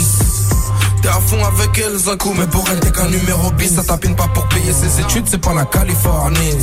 [1.03, 3.75] T'es à fond avec elle, un coup, mais pour elle, t'es qu'un numéro bis.
[3.75, 6.57] Ça tapine pas pour payer ses études, c'est pas la Californie.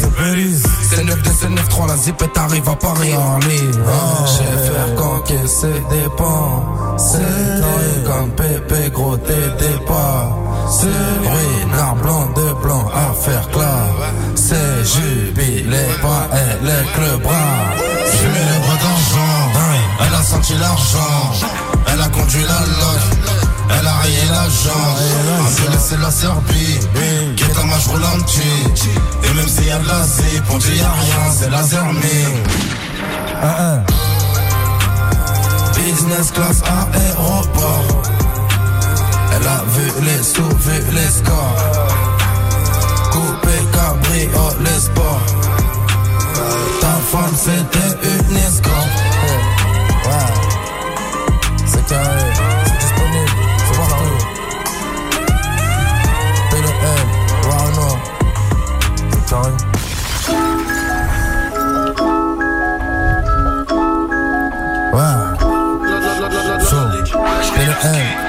[0.90, 3.72] C'est 9 2 c'est 9 3 la zipette arrive à Paris en ligne.
[4.26, 6.66] J'ai faire qu'encaisser des pans.
[6.98, 10.30] C'est comme Pépé, gros, t'es pas.
[10.70, 13.94] C'est ruinard blanc de blanc à faire clair.
[14.36, 17.34] C'est jubilé, pas elle est le bras.
[18.12, 21.32] J'ai mis les bras d'argent, elle a senti l'argent,
[21.92, 23.37] elle a conduit la loque.
[23.70, 24.98] Elle a rayé la jambe,
[25.46, 26.80] Angela c'est la Serbie,
[27.36, 28.90] qui est un petit.
[29.24, 31.64] Et même s'il y a de la zip, on dit y a rien, c'est la
[31.64, 32.02] Zermie.
[35.76, 36.62] Business class
[36.94, 38.02] aéroport.
[39.36, 41.56] Elle a vu les sous, vu les scores.
[43.12, 45.22] Coupé cabriolet sport.
[46.82, 49.08] Ta femme c'était une escorte.
[50.04, 50.34] Carré,
[51.66, 52.67] c'est disponible,
[59.38, 59.52] C'est carré.
[64.94, 65.16] Ouais.
[66.66, 66.88] Chaud.
[67.56, 67.76] PLM.
[67.84, 68.27] Ouais.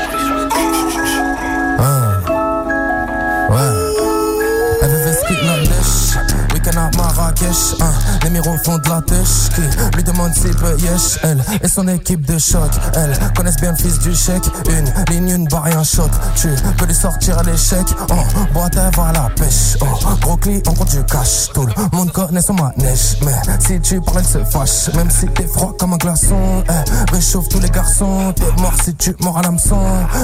[8.38, 9.48] Miroirs font de la têche.
[9.52, 11.18] Qui lui demande s'il peut yesh.
[11.24, 12.70] Elle et son équipe de choc.
[12.94, 14.44] Elles connaissent bien le fils du chèque.
[14.70, 16.10] Une ligne, une barre et un choc.
[16.36, 17.84] Tu peux lui sortir à l'échec.
[18.10, 18.14] Oh,
[18.52, 19.76] boîte, elle va à la pêche.
[19.80, 19.86] Oh,
[20.20, 21.48] gros client, on compte du cash.
[21.52, 23.16] Tout le monde connaît son manège.
[23.22, 24.94] Mais si tu parles, elle se fâche.
[24.94, 26.62] Même si t'es froid comme un glaçon.
[26.68, 28.32] Eh, réchauffe tous les garçons.
[28.36, 29.80] T'es mort si tu mords à l'hameçon.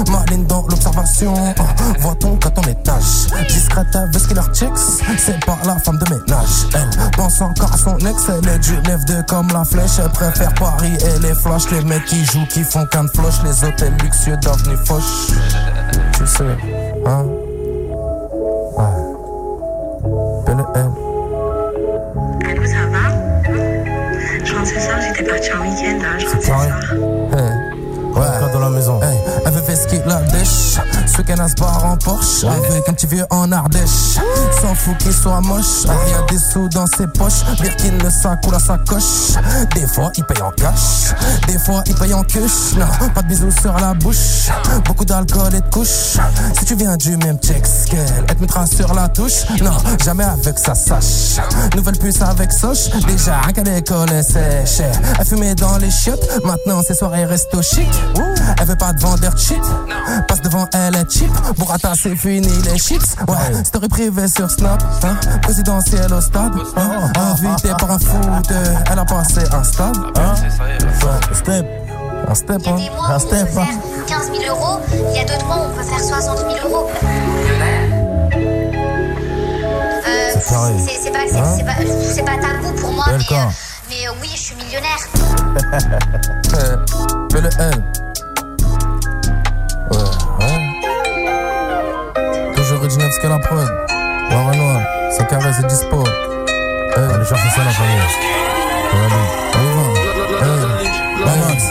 [0.09, 1.33] Maline dans l'observation.
[1.59, 1.63] Oh,
[1.99, 3.27] Voit-on qu'à ton étage.
[3.49, 4.71] Discrète, elle veut ce qu'il leur checks.
[5.17, 6.67] C'est pas la femme de ménage.
[6.73, 9.99] Elle pense encore à son est du 9-2 comme la flèche.
[10.03, 11.69] Elle préfère Paris et les flashs.
[11.71, 13.41] Les mecs qui jouent, qui font qu'un de floche.
[13.43, 15.03] Les hôtels luxueux d'avenue Foch.
[16.13, 16.43] Tu sais,
[17.05, 17.25] hein?
[18.77, 18.85] Ouais.
[20.45, 20.93] PLM.
[22.49, 23.05] Allô, ça va?
[24.43, 25.99] Je rentre ce soir, j'étais partie en week-end.
[26.03, 26.61] hein, Je rentre ce soir.
[27.33, 27.51] Hey.
[28.15, 28.53] Ouais.
[28.53, 28.99] dans la maison.
[29.01, 29.17] Hey,
[30.05, 30.77] de dèche.
[31.07, 32.43] Ce à se barre en Porsche.
[32.43, 34.19] Avec un petit vieux en Ardèche.
[34.61, 35.85] S'en fout qu'il soit moche.
[35.87, 37.43] Ah, y a des sous dans ses poches.
[37.61, 39.33] Birkin le sac ou la sacoche.
[39.73, 41.13] Des fois il paye en cash.
[41.47, 42.73] Des fois il paye en cuche.
[42.77, 44.49] Non, pas de bisous sur la bouche.
[44.85, 46.17] Beaucoup d'alcool et de couches.
[46.57, 49.45] Si tu viens du même check scale, elle te mettra sur la touche.
[49.61, 51.39] Non, jamais avec sa sache.
[51.75, 52.89] Nouvelle puce avec Soch.
[53.07, 54.81] Déjà, qu'à l'école, elle sèche.
[55.19, 56.43] Elle fumait dans les chiottes.
[56.43, 57.89] Maintenant, ses soirées resto chic.
[58.59, 59.61] Elle veut pas de vendeur cheat.
[60.27, 61.31] Passe devant elle est cheap.
[61.57, 63.15] Burrata, c'est fini les chips.
[63.27, 64.81] Ouais, story privée sur Snap.
[65.03, 65.15] Hein?
[65.41, 66.53] Présidentielle au stade.
[66.77, 67.11] Hein?
[67.17, 68.51] Invité par un foot.
[68.91, 69.97] Elle a passé un stade.
[70.15, 70.33] Hein?
[70.61, 71.65] Ouais, step.
[72.27, 72.77] Un step, Il y a hein?
[72.77, 73.65] des mois Un où on step, peut hein?
[74.07, 76.49] faire 15 000 euros, il y a d'autres mois où on peut faire 60 000
[76.67, 76.89] euros.
[78.33, 80.75] Euh, C'est pareil.
[80.87, 81.53] c'est- c'est pas, c'est- Hein?
[81.57, 81.75] c'est pas,
[82.13, 83.43] c'est pas tabou pour moi, mais, euh,
[83.89, 84.97] mais euh, oui, je suis millionnaire.
[86.57, 86.77] Euh,
[87.31, 87.83] Fais le L.
[93.15, 94.81] ce qu'elle la et noir,
[95.15, 96.03] c'est carré, c'est dispo.
[96.95, 97.99] Allez chercher ça la famille.
[98.93, 99.15] Allez,
[99.55, 99.85] on y va.
[100.45, 101.63] Hey, Max,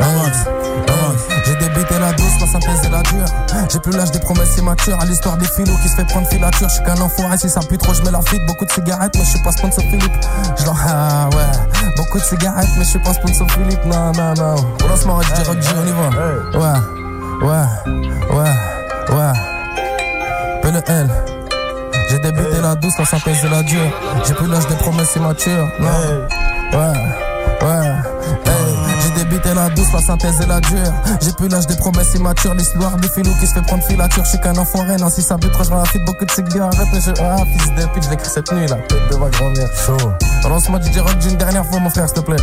[0.00, 0.46] Max,
[0.86, 1.44] Max.
[1.44, 3.26] J'ai débité la douce, la synthèse et la dure.
[3.72, 5.00] J'ai plus l'âge des promesses immatures.
[5.00, 6.68] À l'histoire des filous qui se fait prendre filature.
[6.68, 8.44] Je suis qu'un enfoiré, si ça pue trop, je mets la fuite.
[8.46, 10.12] Beaucoup de cigarettes, mais je suis pas sponsor Philippe.
[10.58, 11.94] Je ah ouais.
[11.96, 13.84] Beaucoup de cigarettes, mais je suis pas sponsor Philippe.
[13.86, 14.56] Non, non, non.
[15.22, 16.08] DJ Rock G, on y va.
[16.58, 16.78] Ouais,
[17.48, 19.51] ouais, ouais, ouais.
[20.72, 21.10] P le L.
[22.08, 23.80] J'ai débuté la douce, la synthèse et la dure.
[24.26, 25.68] J'ai plus l'âge des promesses immatures.
[25.80, 25.88] Non.
[26.72, 26.98] Ouais,
[27.62, 27.88] ouais.
[28.46, 30.92] Hey, J'ai débuté la douce, la synthèse et la dure.
[31.20, 32.54] J'ai plus l'âge des promesses immatures.
[32.54, 34.24] L'histoire des filous qui se fait prendre filature.
[34.24, 36.88] Je suis qu'un enfoiré, non, si ça bute, je la file beaucoup de cigarettes.
[36.92, 38.76] Mais je, ah, fils de pute, je l'écris cette nuit, là.
[38.88, 40.12] Tête de vague, grand-mère, chaud.
[40.44, 42.42] Relance-moi DJ Rock d'une dernière fois, mon frère, s'il te plaît.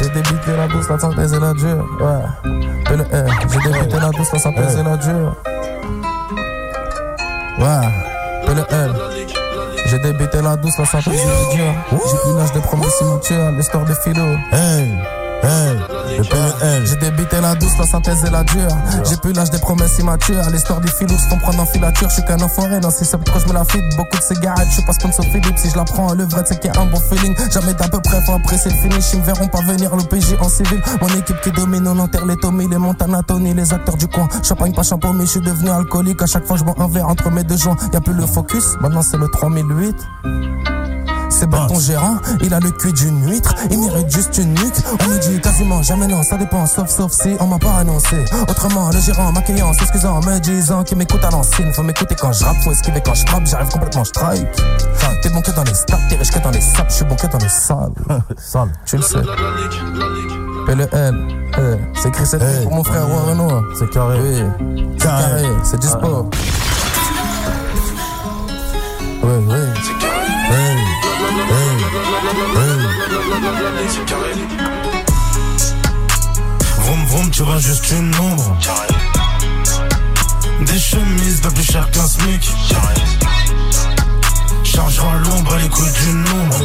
[0.00, 1.84] J'ai débuté la douce, la synthèse et la dure.
[2.00, 2.50] Ouais.
[2.90, 5.36] J'ai débuté la douce, la synthèse et la dure.
[7.62, 8.44] Ouais.
[8.44, 8.92] P le L.
[9.86, 11.74] J'ai débuté la douce, la la dure.
[11.92, 13.52] J'ai plus l'âge des promesses immatures.
[13.52, 14.36] L'histoire des filous.
[14.50, 14.90] Hey.
[15.42, 16.86] Le PNL.
[16.86, 18.68] J'ai débité la douce, la synthèse et la dure.
[19.08, 20.42] J'ai plus l'âge des promesses immatures.
[20.50, 22.08] L'histoire des filous se font prendre en filature.
[22.08, 23.84] Je suis qu'un enfoiré, non, si c'est pourquoi je me la file.
[23.96, 25.58] Beaucoup de cigarettes, je suis pas sponsor Philippe.
[25.58, 27.34] Si je la prends en levrette, c'est qu'il y a un bon feeling.
[27.50, 29.12] Jamais d'à peu près, faut apprécier le finish.
[29.14, 30.80] Ils me verront pas venir l'OPJ en civil.
[31.00, 34.28] Mon équipe qui domine, on enterre les Tommy, les Montana Tony, les acteurs du coin.
[34.42, 36.22] Champagne, pas champagne, mais je suis devenu alcoolique.
[36.22, 37.76] À chaque fois, je bois un verre entre mes deux joints.
[37.92, 39.96] Y a plus le focus, maintenant c'est le 3008.
[41.32, 44.76] C'est bon ton gérant, il a le cul d'une huître, il mérite juste une nuque.
[45.00, 48.24] On me dit quasiment jamais non, ça dépend, sauf sauf si on m'a pas annoncé.
[48.48, 51.72] Autrement, le gérant m'accueillant, s'excusant, me disant qu'il m'écoute à l'ancienne.
[51.72, 54.46] Faut m'écouter quand je rappe, faut esquiver quand je trappe, j'arrive complètement strike.
[55.22, 57.14] T'es bon que dans les stats, t'es riche que dans les saps, je suis bon
[57.14, 57.92] que dans les salles.
[58.36, 59.22] Sale, tu le sais.
[60.66, 61.14] P le L,
[61.58, 61.60] eh,
[61.94, 63.62] c'est écrit cette nuit pour mon frère Roi Renault.
[63.78, 64.18] C'est carré.
[64.20, 64.42] Oui,
[64.98, 66.26] c'est carré, c'est du sport.
[69.22, 69.56] Oui, oui.
[69.82, 70.11] C'est carré.
[76.78, 78.56] Vroom vroom, tu vois juste une ombre.
[80.60, 82.50] Des chemises pas plus cher qu'un SMIC.
[84.64, 86.56] Chargera l'ombre à l'écoute d'une ombre.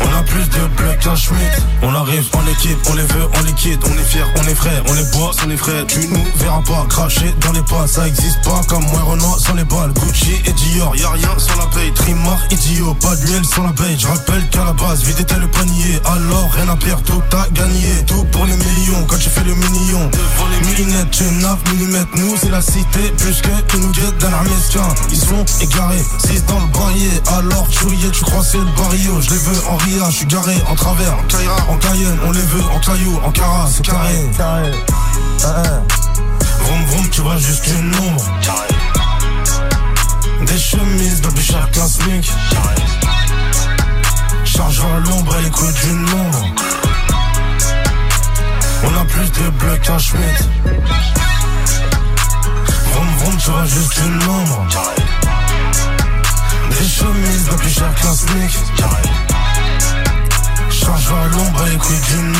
[0.00, 1.40] On a plus de bleu qu'un Schmitt.
[1.82, 3.80] On arrive en équipe, on les veut en liquide.
[3.84, 5.84] On est fiers, on est frais, on les boit, on est frais.
[5.86, 7.86] Tu nous verras pas cracher dans les pas.
[7.86, 9.92] Ça existe pas comme moi, Renault sans les balles.
[9.92, 11.92] Gucci et Dior, y'a rien sans la paye.
[11.94, 13.96] Trimar, idiot, pas d'huile sans la paye.
[13.98, 16.00] Je rappelle qu'à la base, vite était le panier.
[16.04, 18.04] Alors rien à perdre, tout à gagner.
[18.06, 20.10] Tout pour les millions, quand tu fais le million.
[20.10, 22.10] Devant les millimètres, tu 9 millimètres.
[22.16, 23.48] Nous, c'est la cité, plus que
[23.92, 24.88] guettes dans l'armesquin.
[25.10, 27.22] Ils sont égarés, 6 dans le barillet.
[27.38, 29.20] Alors, chouillé, tu crois c'est le barrio.
[29.20, 31.12] Je les veux en ria, je suis garé en travers.
[31.18, 34.14] En Caïra, en Cayenne, on les veut en caillou, en cara, c'est carré.
[36.60, 38.24] Vroom vroom, tu vois juste une ombre.
[40.46, 42.30] Des chemises plus cher qu'un SMIC.
[44.44, 46.44] Chargera l'ombre à l'écoute d'une ombre.
[48.84, 50.48] On a plus de bleu qu'un Schmitt.
[52.92, 54.66] Vroom vroom, tu vois juste une ombre.
[56.70, 59.29] Des chemises plus cher qu'un
[60.80, 60.86] SMIC.
[60.86, 62.32] Chargera l'ombre à l'écoute d'une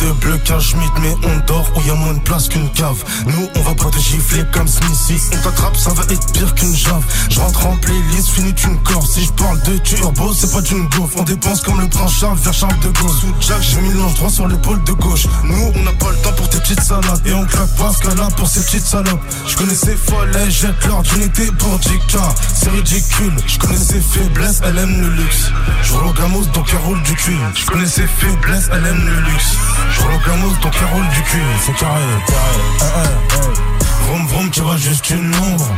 [0.00, 2.96] de qu'un Schmidt, mais on dort où y a moins de place qu'une cave.
[3.26, 5.20] Nous, on va pas te gifler comme Smithy.
[5.32, 7.04] On t'attrape, ça va être pire qu'une jave.
[7.28, 9.06] Je rentre en playlist, finis une corps.
[9.06, 11.18] Si je parle de turbo, c'est pas d'une gaufre.
[11.18, 13.10] On dépense comme le prince Charles vers Charles de Gaulle.
[13.10, 15.26] Sous Jack, j'ai mis l'ange droit sur l'épaule de gauche.
[15.44, 17.20] Nous, on n'a pas le temps pour tes petites salades.
[17.26, 19.20] Et on claque pas ce là pour ces petites salopes.
[19.46, 22.34] Je connais ses folles, elles jettent leur d'unité pour Jika.
[22.54, 23.34] C'est ridicule.
[23.46, 25.50] Je connais ses faiblesses, elle aime le luxe.
[25.82, 27.36] Je roule gamos, donc elle roule du cul.
[27.54, 29.56] Je connais ses faiblesses, elle aime le luxe.
[29.92, 31.42] Je roule au gamos, donc elle roule du cul.
[31.64, 32.60] C'est carré, carré.
[32.80, 34.04] Eh, eh, eh.
[34.06, 35.68] Vroom vroom, tu vois juste une ombre.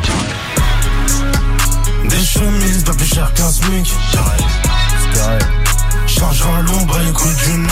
[2.05, 3.93] Des chemises bien plus chères qu'un SMIC.
[6.07, 7.69] Chargera l'ombre à l'écoute du nom.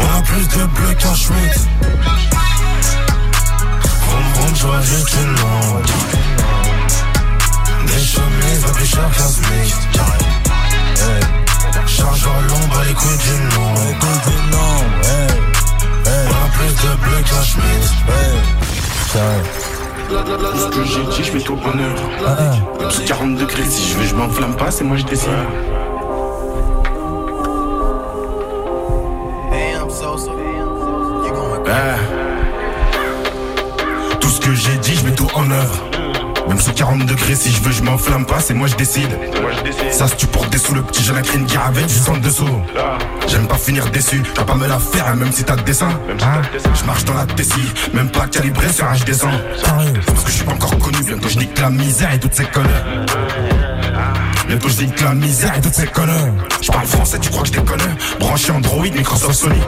[0.00, 1.68] On a plus de bleu qu'un Schmitt.
[4.00, 5.82] Vroom vroom, tu vois juste une ombre.
[7.86, 9.74] Des chemises bien plus chères qu'un SMIC.
[12.48, 13.72] L'ombre à l'écoute du nom.
[16.06, 17.84] On a plus de bleu qu'un Schmitt.
[20.08, 21.74] Ce que j'ai dit, je fais tout en.
[22.80, 25.30] Même sous 40 degrés, si je veux, je m'enflamme pas, c'est moi je décide.
[34.20, 35.95] Tout ce que j'ai dit, je mets tout en œuvre.
[36.48, 39.10] Même sous 40 degrés, si je veux, je m'enflamme pas, c'est moi je décide.
[39.90, 41.94] Ça, si tu portes des sous, le petit jeune a créé une guerre avec du
[41.94, 42.48] sang dessous.
[43.28, 45.88] J'aime pas finir déçu, t'as pas me la faire, même si t'as de dessin.
[46.74, 49.28] Je marche dans la tessie, même pas calibré sur un je descends.
[50.06, 52.44] Parce que je suis pas encore connu, bientôt je nique la misère et toutes ces
[52.44, 52.72] conneries.
[54.48, 56.30] Bientôt je nique la misère et toutes ces conneries.
[56.60, 57.80] Je parle français, tu crois que je déconne?
[58.20, 59.60] Branché Android, Microsoft Sony.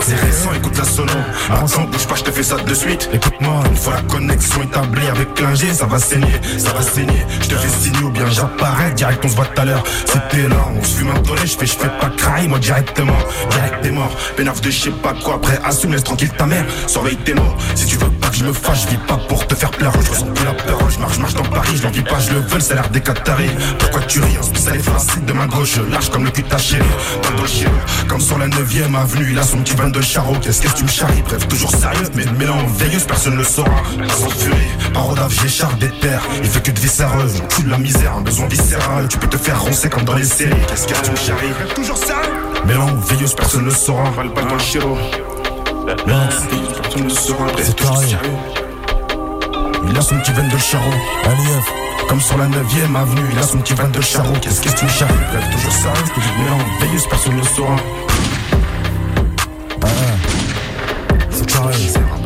[0.00, 1.12] C'est récent, écoute la sono.
[1.50, 3.08] Attends, bouge pas, je te fais ça de suite.
[3.12, 7.26] Écoute-moi, une fois la connexion établie avec l'ingé, ça va saigner, ça va saigner.
[7.42, 9.84] Je te fais signer ou bien j'apparais, direct on se voit tout à l'heure.
[10.06, 13.18] C'était là, on se fume un tollé, je fais, je fais pas craille, moi directement,
[13.50, 14.16] direct t'es mort.
[14.36, 17.54] Pénaf de je sais pas quoi, après assume, laisse tranquille ta mère, surveille tes mots.
[17.74, 19.92] Si tu veux pas que je me fâche, je vis pas pour te faire plaire.
[20.00, 22.32] Je ressens plus la peur, je marche, marche dans Paris, je l'en vis pas, je
[22.32, 23.50] le veux, ça a l'air des Qataris.
[23.78, 24.82] Pourquoi tu ris, on se pousse à les
[25.26, 26.84] de ma gauche, lâche comme le cul de ta chérie.
[27.22, 27.70] Pas de chien,
[28.08, 30.34] comme sur la 9ème avenue, il a son petit van de charreau.
[30.40, 33.70] Qu'est-ce que tu me charries, bref, toujours sérieux, mais en veilleuse, personne le saura.
[34.08, 34.56] Sans furie,
[34.92, 38.46] parodave, j'écharpe des terres, il fait que de viscéreuse, cul de la misère, un besoin
[38.46, 40.54] viscéral, tu peux te faire roncer comme dans les séries.
[40.68, 42.42] Qu'est-ce que tu me charries, bref, toujours sérieux.
[42.78, 44.10] En veilleuse, personne le saura.
[44.10, 44.98] Va le dans le chiro.
[46.06, 48.18] Personne le saura, bref, toujours sérieux.
[49.88, 50.90] Il a son petit veine de charreau.
[51.24, 51.91] Alief.
[52.08, 54.34] Comme sur la 9ème avenue, il a son petit van de charreau.
[54.40, 57.36] Qu'est-ce que tu me charries Bref, toujours sérieux, je te dis, mais en veilleuse, personne
[57.36, 57.76] ne saura.
[61.30, 61.74] C'est carré.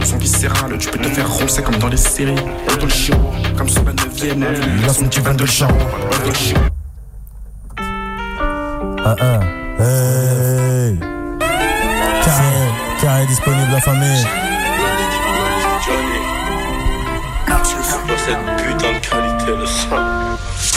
[0.00, 2.34] Un son viscéral, tu peux te faire roncer comme dans les séries.
[2.34, 5.74] Dans le chiro, comme sur la 9ème avenue, il a son petit van de charreau.
[9.04, 9.40] Ah ah,
[9.80, 10.98] hey
[12.24, 12.44] Carré,
[13.00, 14.26] carré disponible la famille
[18.26, 18.98] cette putain de
[19.46, 19.64] le.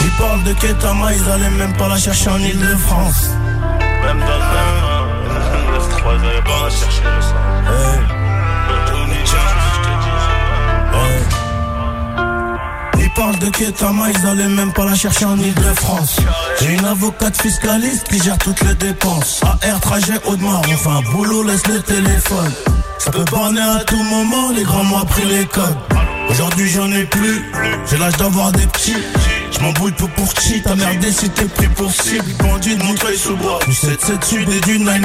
[0.01, 3.29] Ils parlent de Ketama, ils allaient même pas la chercher en Ile-de-France.
[4.03, 4.43] Même dans le
[5.79, 7.09] 9-3, ils allaient pas la chercher le.
[13.01, 16.17] Ils parlent de Ketama, ils allaient même pas la chercher en Ile-de-France.
[16.61, 19.41] J'ai une avocate fiscaliste qui gère toutes les dépenses.
[19.61, 22.53] AR, trajet, Audemars, enfin, boulot, laisse le téléphone.
[22.97, 25.77] Ça peut borner à tout moment, les grands m'ont appris les codes.
[26.29, 27.43] Aujourd'hui j'en ai plus,
[27.89, 28.95] j'ai l'âge d'avoir des petits.
[29.51, 32.25] Je m'embrouille peu pour qui, ta merde si t'es pris pour cible.
[32.39, 35.01] Bandit de Montreuil sous bois, du 7-7 sud et du 9-1.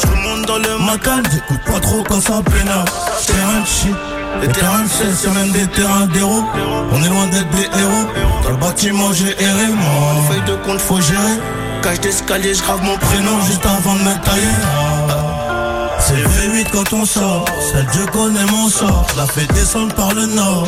[0.00, 2.84] Je remonte dans le macan, j'écoute pas trop quand ça pénale.
[3.26, 3.94] Terrain de shit.
[4.42, 6.44] Les terrains de 16, y'a même des terrains d'héros.
[6.92, 8.06] On est loin d'être des héros.
[8.44, 10.14] Dans le bâtiment, j'ai erré, moi.
[10.14, 11.38] Les feuilles de compte, faut gérer.
[11.82, 14.87] Cage d'escalier, je grave mon prénom juste avant de me tailler.
[16.08, 20.24] C'est V8 quand on sort, seul Dieu connaît mon sort, la fais descendre par le
[20.24, 20.66] nord.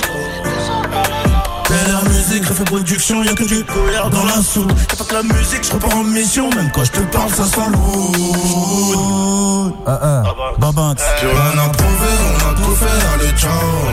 [1.70, 4.70] la musique, refait production, y'a que du colère dans la soupe.
[4.90, 7.44] Y'a pas que la musique, je repars en mission, même quand je te parle, ça
[7.44, 9.72] sent lourd.
[9.86, 10.22] Ah ah,
[10.58, 13.88] Babanx Plus rien à prouver, on a tout fait, allez ciao.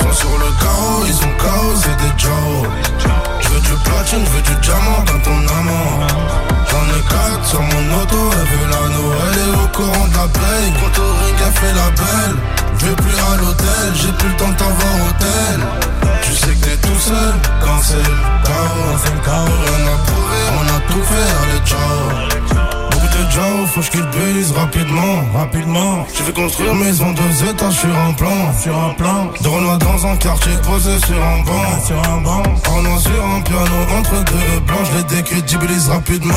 [0.00, 2.66] Sont sur le carreau, ils sont chaos, c'est des Joe.
[3.40, 6.57] Je veux du platine, je veux du diamant dans ton amant.
[6.70, 10.28] J'en ai quatre sur mon auto, elle veut l'anneau, elle est au courant de la
[10.28, 10.72] paye.
[10.80, 10.98] Quand
[11.52, 12.36] fait la belle.
[12.78, 15.60] Je vais plus à l'hôtel, j'ai plus le temps de t'avoir au tel.
[16.22, 19.48] Tu sais que t'es tout seul quand c'est le chaos.
[19.64, 22.67] Rien à prouver, on a tout fait, allez ciao.
[23.18, 26.06] De Joe, faut que je brise rapidement, rapidement.
[26.16, 28.52] Je vais construire maison deux étages sur un plan.
[28.62, 31.84] Sur un plan, De dans un quartier posé sur un banc.
[31.84, 32.42] sur un banc.
[32.64, 34.86] Renoir sur un piano entre deux blancs.
[34.92, 36.34] Je les décrédibilise rapidement.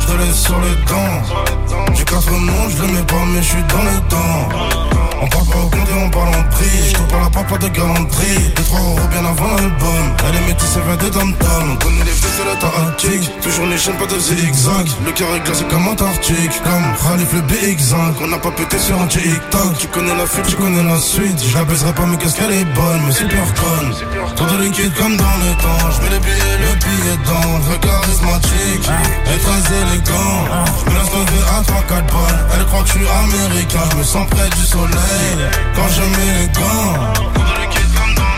[0.00, 1.94] Je te laisse sur les dents.
[1.94, 5.01] J'ai quatre noms, je les mets pas, mais je suis dans les temps.
[5.22, 6.82] On parle pas au compte on parle en prix.
[6.88, 8.50] Je te parle pas, pas de galanterie.
[8.56, 10.04] Des 3 euros bien avant l'album.
[10.26, 13.30] Elle est métisse, elle vient des dom On connaît les flics, c'est la tactique.
[13.40, 14.86] Toujours les chaînes, pas de zigzag.
[15.06, 16.60] Le carré glacé comme Antarctique.
[16.64, 17.94] Comme Khalif le BX5.
[18.20, 19.78] On n'a pas pété sur un TikTok.
[19.78, 21.38] Tu connais la fuite, tu connais la suite.
[21.38, 23.02] Je la baiserai pas, mais qu'est-ce qu'elle est bonne.
[23.06, 23.94] Mais super conne.
[24.34, 25.86] Trop de liquide comme dans le temps.
[25.86, 28.90] Je mets les billets, le billet dans le charismatique.
[29.30, 30.66] Et très élégant.
[30.66, 32.46] Je me laisse lever à 3-4 balles.
[32.58, 33.86] Elle croit que je suis américain.
[33.92, 35.11] Je me sens près du soleil.
[35.74, 36.94] Quand je mets les gants.
[36.94, 37.54] Dans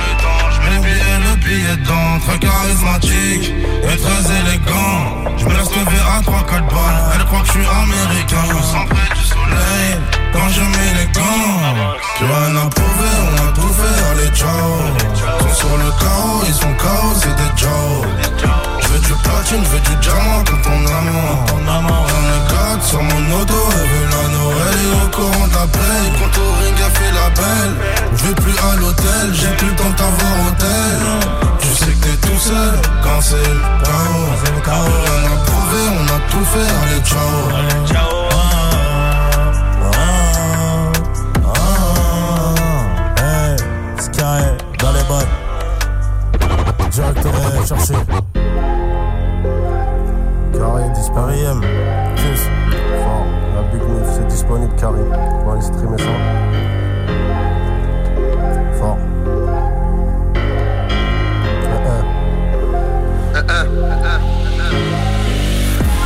[0.02, 0.50] le temps.
[0.52, 0.80] Je mets
[1.28, 3.52] le billet dans Très charismatique.
[3.82, 5.36] Et très élégant.
[5.36, 7.12] Je me laisse lever à 3-4 balles.
[7.14, 8.44] Elle croit que je suis américain.
[8.48, 9.98] Je me sens près du soleil.
[10.32, 11.94] Quand je mets les gants.
[12.16, 14.04] Tu rien à prouver, on a tout fait.
[14.10, 15.40] Allez, ciao.
[15.40, 18.73] Sont sur le chaos, ils sont chaos, c'est des Joe.
[18.94, 21.46] Je veux du platine, je veux du diamant pour ton amour.
[21.48, 24.48] J'en ai quatre sur mon auto, elle veut l'anneau.
[24.70, 27.74] Elle est au courant de la paye, quand au ring elle fait la belle.
[28.16, 30.98] Je vais plus à l'hôtel, j'ai plus le temps de t'avoir hôtel.
[31.58, 34.86] Tu sais que t'es tout seul quand c'est le chaos.
[35.04, 37.30] Rien à prouver, on a tout fait, allez, ciao.
[43.18, 43.56] Hey,
[43.98, 45.32] c'est carré, dans les bottes.
[46.92, 48.33] Directement chercher.
[50.64, 51.34] Carré disparu.
[51.34, 51.60] M.
[52.16, 52.42] Plus.
[53.04, 53.26] Fort.
[53.54, 55.00] La Big Move, c'est disponible, carré.
[55.44, 56.04] Faut aller streamer ça.
[58.78, 58.96] Fort.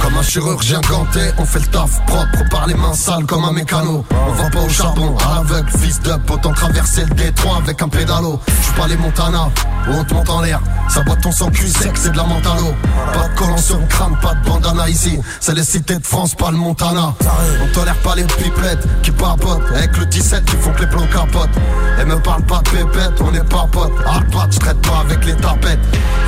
[0.02, 3.52] Comme un chirurgien ganté, on fait le taf propre, par les mains sales comme un
[3.52, 4.04] mécano.
[4.10, 7.88] On va pas au charbon, à l'aveugle, fils d'up, autant traverser le détroit avec un
[7.88, 8.40] pédalo.
[8.60, 9.50] J'suis pas les Montana,
[9.88, 10.60] où on te monte en l'air.
[10.88, 12.74] Ça boit ton sang cul sec, c'est de la mentalo.
[13.12, 15.18] Pas de collant sur le crâne, pas de bandana ici.
[15.40, 17.14] C'est les cités de France, pas le Montana.
[17.62, 19.62] On tolère pas les pipelettes qui papotent.
[19.74, 21.56] Avec le 17 qui font que les plans capotent.
[22.00, 23.92] Et me parle pas de pépette, on est pas potes.
[24.06, 25.80] Hardbat, j'traite pas avec les tapettes.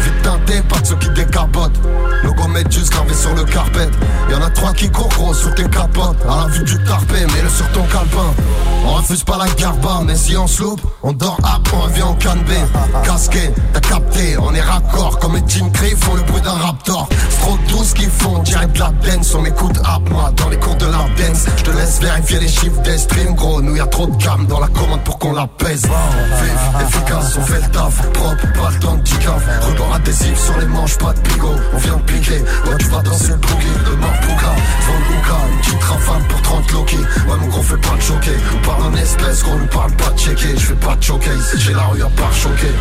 [0.03, 1.79] Vite teinté, pas de ceux qui décapotent.
[2.23, 3.89] Logo juste gravé sur le carpet.
[4.31, 6.23] Y'en a trois qui courent gros sous tes capotes.
[6.29, 8.35] À la vue du tarpé, mets-le sur ton calepin.
[8.85, 10.63] On refuse pas la garba, mais si on se
[11.03, 12.51] on dort à on revient en canne B.
[13.05, 17.09] Casqué, t'as capté, est raccord comme les Jim Cree font le bruit d'un raptor.
[17.31, 19.35] C'est trop ce qu'ils font, direct de la dance.
[19.35, 21.47] On m'écoute app, moi, dans les cours de la dance.
[21.57, 23.61] Je te laisse vérifier les chiffres des streams, gros.
[23.63, 25.83] Nous y a trop de gamme dans la commande pour qu'on la pèse.
[25.83, 29.11] Vif, efficace, on fait le taf, propre, pas le temps de
[29.95, 31.55] adhésif sur les manches, pas de bigot.
[31.75, 34.55] On vient de piquer, ouais, tu vas danser le boogie de Marpouka.
[34.87, 36.97] Vend le Ouka, une petite rafale pour 30 Loki.
[36.97, 38.37] Ouais, mon gros, fait pas de choquer.
[38.55, 40.57] On parle en espèce, gros, nous parle pas de checker.
[40.57, 42.73] Je fais pas de choquer, j'ai la rue à part choquer.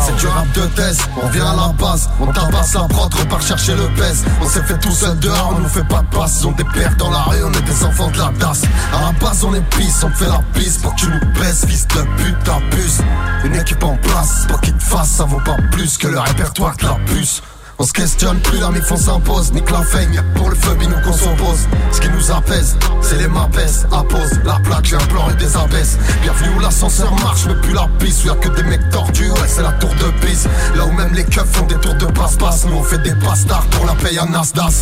[0.00, 3.42] C'est du rap de test, on vient à la base, on tabasse la prod, repart
[3.42, 4.24] chercher le baisse.
[4.40, 6.44] On s'est fait tout seul dehors, on nous fait pas de passe.
[6.44, 8.62] On des pères dans la rue, on est des enfants de la tasse.
[8.92, 11.64] À la base, on est pisse, on fait la piste pour que tu nous baisses,
[11.66, 13.00] fils de pute, ta puce.
[13.44, 16.76] Une équipe en place, pour qu'il te fasse, ça vaut pas plus que le répertoire
[16.76, 17.42] de la puce.
[17.80, 21.16] On se questionne plus, la on s'impose, nique la feigne, pour le feu nous qu'on
[21.16, 21.66] s'oppose.
[21.92, 23.56] Ce qui nous apaise, c'est les mapes,
[23.90, 25.96] appose la plaque, j'ai un plan et des abaisse.
[26.20, 29.30] Bienvenue où l'ascenseur marche, mais plus la piste, où y a que des mecs tordus,
[29.30, 30.46] ouais c'est la tour de piste.
[30.76, 33.66] Là où même les keufs font des tours de passe-passe, nous on fait des bastards
[33.70, 34.72] pour la paye à Nasdaq.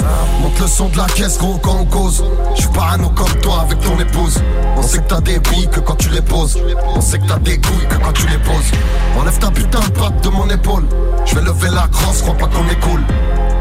[0.43, 2.25] Monte le son de la caisse gros quand on cause.
[2.57, 4.43] J'suis parano comme toi avec ton épouse.
[4.77, 6.59] On sait que t'as des billes que quand tu les poses.
[6.97, 8.73] On sait que t'as des couilles que quand tu les poses.
[9.21, 10.85] Enlève ta putain de patte de mon épaule.
[11.27, 13.01] Je vais lever la crosse, crois pas qu'on est cool.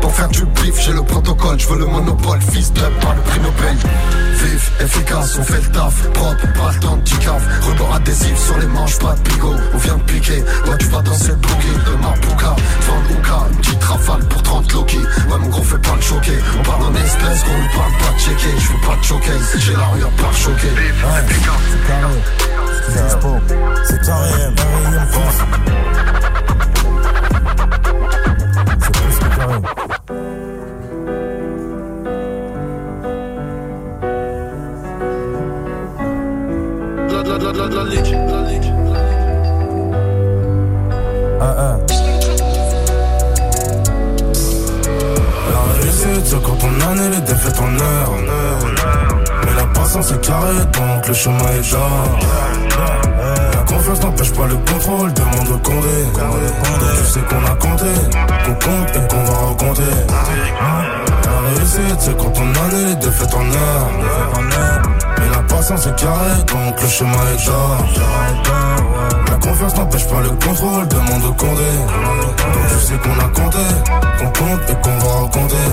[0.01, 3.21] Pour faire du bif, j'ai le protocole, je veux le monopole, fils de pas le
[3.21, 3.75] prix Nobel.
[4.43, 7.07] Vif, efficace, on fait le taf, propre, pas le temps de
[7.95, 10.39] adhésif sur les manches, pas de bigot, on vient de piquer.
[10.67, 12.55] Ouais, tu vas danser le boogie de ma bouka.
[12.81, 14.97] Vend le Ouka, une petite rafale pour 30 Loki.
[14.97, 16.37] Ouais, mon gros, fait pas le choquer.
[16.59, 18.53] On parle en espèce, gros, on parle pas de checker.
[18.57, 20.67] Je veux pas de choquer, ici j'ai la rue part choquer.
[20.67, 22.13] C'est carré.
[22.93, 23.09] C'est.
[23.87, 24.29] C'est carré.
[24.31, 24.77] Carré,
[50.73, 53.06] donc le chemin est d'or.
[53.67, 55.87] La confiance n'empêche pas le contrôle, demande au condé.
[56.97, 57.85] Tu sais qu'on a compté,
[58.45, 59.81] qu'on compte et qu'on va recompter.
[61.25, 63.89] La réussite, c'est quand on a les défaites en heure.
[65.19, 67.77] Mais la patience est carré, donc le chemin est d'or.
[69.29, 71.71] La confiance n'empêche pas le contrôle, demande au condé.
[72.37, 73.65] Donc je sais qu'on a compté,
[74.17, 75.67] qu'on compte et qu'on va raconter.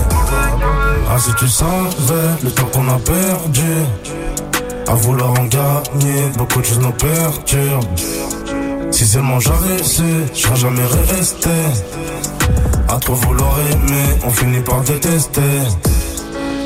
[1.09, 3.85] Ah, si tu savais le temps qu'on a perdu,
[4.87, 7.85] à vouloir en gagner, beaucoup de choses nous perturbent.
[8.91, 11.49] Si seulement j'avais su, je serais jamais resté.
[12.87, 15.41] À trop vouloir aimer, on finit par détester.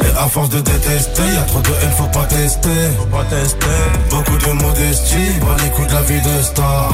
[0.01, 2.69] Et à force de détester, y a trop de haine, faut pas tester.
[4.09, 6.93] Beaucoup de modestie, pas les coups de la vie de star.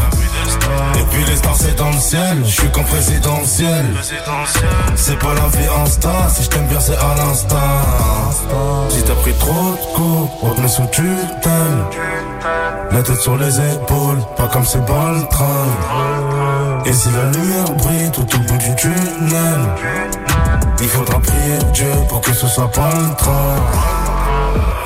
[0.96, 3.86] Et puis les stars c'est dans le ciel, je suis comme présidentiel.
[4.96, 7.56] C'est pas la vie insta, si je t'aime bien c'est à l'instant.
[8.90, 11.86] Si t'as pris trop de coups, met sous tutelle.
[12.92, 15.66] La tête sur les épaules, pas comme c'est pas le train.
[16.86, 19.60] Et si la lumière brille tout au bout du tunnel,
[20.80, 23.56] il faudra prier Dieu pour que ce soit pas le train.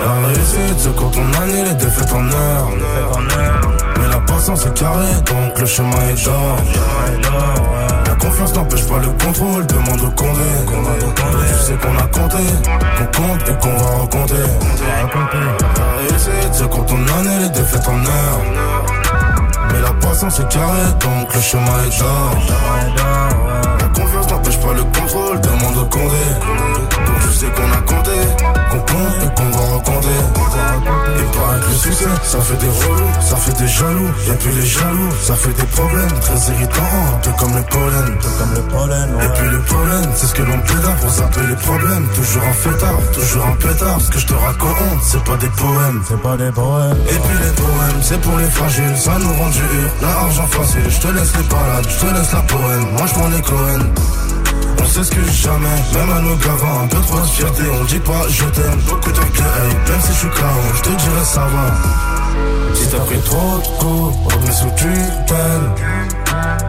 [0.06, 2.70] La réussite, c'est quand on annule les défaites en heure.
[4.30, 6.58] Mais la patience est carré, donc le chemin est d'or.
[8.06, 10.40] La confiance n'empêche pas le contrôle, demande au condé.
[11.52, 12.44] Je sais qu'on a compté,
[12.98, 14.36] qu'on compte et qu'on va raconter.
[15.78, 18.99] La réussite, c'est quand on annule les défaites en heure.
[20.20, 22.36] Patience est carré, donc le chemin est d'or.
[23.80, 26.26] La confiance n'empêche pas le contrôle, demande au condé.
[27.06, 28.12] Donc je sais qu'on a compté,
[28.70, 30.20] qu'on compte et qu'on va raconter.
[31.20, 34.10] Et paraît que le succès, ça fait des relous, ça fait des jaloux.
[34.28, 38.18] Et puis les jaloux, ça fait des problèmes très irritants, un peu comme le pollen.
[38.38, 41.56] comme le pollen Et puis le pollen, c'est ce que l'on pédale pour zapper les
[41.56, 42.06] problèmes.
[42.14, 44.02] Toujours un fêtard, toujours un pétard.
[44.02, 46.04] Ce que je te raconte, c'est pas des poèmes.
[46.06, 46.98] C'est pas des poèmes.
[47.08, 49.64] Et puis les poèmes, c'est pour les fragiles, ça nous rend du
[50.10, 50.22] hur.
[50.22, 52.86] L'argent facile, je te laisse les balades, je te laisse la poème.
[52.98, 53.86] Moi je prends les Cohen.
[54.82, 58.28] On s'excuse jamais, même à nos gavins, un peu trop de fierté, on dit pas
[58.30, 60.46] je t'aime, beaucoup de hey, même si je suis KO,
[60.76, 62.74] je te dirais ça va.
[62.74, 66.00] Si t'as pris trop de coups, met sous tutelle.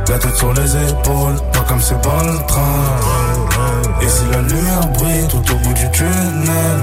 [0.08, 4.00] La tête sur les épaules, pas comme c'est pas le train.
[4.02, 6.78] Et si la lumière brille tout au bout du tunnel,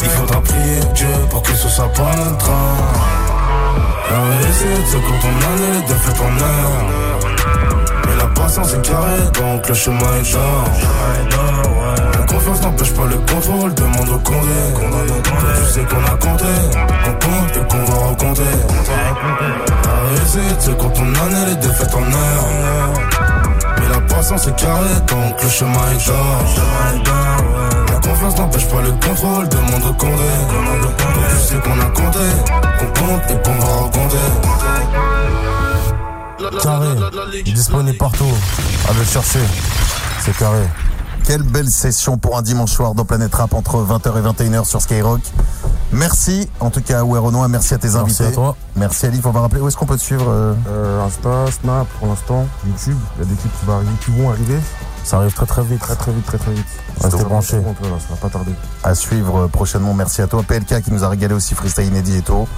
[0.00, 3.25] il faudra prier Dieu pour que ce soit pas le train.
[4.10, 6.86] La réussite, c'est quand on a les défaites en heure.
[8.06, 10.64] Mais la patience est carré, donc le chemin est d'or.
[12.12, 14.60] La confiance n'empêche pas le contrôle, demande au condé.
[15.60, 16.54] Je sais qu'on a compté,
[17.04, 18.42] qu'on compte et qu'on va raconter.
[19.84, 22.92] La réussite, c'est quand on a les défaites en heure.
[23.78, 27.65] Mais la patience est carré, donc le chemin est d'or.
[28.36, 30.22] N'empêche pas le contrôle, demande au condé.
[31.30, 32.18] Je sais qu'on a compté,
[32.78, 33.76] qu'on compte et qu'on va.
[36.62, 36.88] Carré,
[37.44, 38.24] disponible partout.
[38.88, 39.40] À le chercher.
[40.20, 40.62] C'est carré.
[41.24, 44.80] Quelle belle session pour un dimanche soir dans Planète Rap entre 20h et 21h sur
[44.80, 45.20] Skyrock.
[45.92, 48.24] Merci en tout cas à Renoir, merci à tes Merci invités.
[48.26, 48.56] à toi.
[48.76, 51.86] Merci Ali, on va rappeler où est-ce qu'on peut te suivre euh, Euh, Insta, Snap
[51.98, 54.58] pour l'instant, YouTube, il y a des clips qui vont arriver, qui vont arriver.
[55.06, 55.78] Ça arrive très très vite.
[55.80, 56.66] Très très vite, très très vite.
[57.00, 57.60] Restez branchés.
[57.62, 58.52] trop, là, ça va pas tarder.
[58.82, 59.94] à suivre euh, prochainement.
[59.94, 60.42] Merci à toi.
[60.42, 62.48] PLK qui nous a régalé aussi freestyle inédit et tout.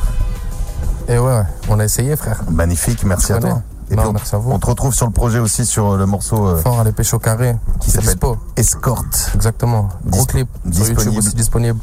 [1.09, 2.41] Et ouais, on a essayé, frère.
[2.51, 3.63] Magnifique, merci à toi.
[3.91, 4.51] Et Non, puis on, merci à vous.
[4.51, 7.03] on te retrouve sur le projet aussi sur euh, le morceau euh, Fort à l'épée
[7.13, 7.57] au carré.
[7.81, 8.37] qui s'appelle dispo.
[8.57, 9.05] Escort.
[9.35, 9.89] Exactement.
[10.07, 10.49] Gros clip.
[10.63, 11.01] Sur disponible.
[11.03, 11.81] YouTube aussi disponible.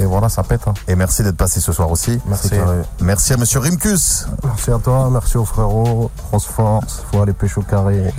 [0.00, 0.66] Et voilà, ça pète.
[0.66, 0.74] hein.
[0.88, 2.20] Et merci d'être passé ce soir aussi.
[2.26, 2.50] Merci.
[3.00, 4.26] Merci à Monsieur Rimkus.
[4.44, 6.10] Merci à toi, merci aux frérots.
[6.32, 8.12] Se force, faut aller pêcher au carré.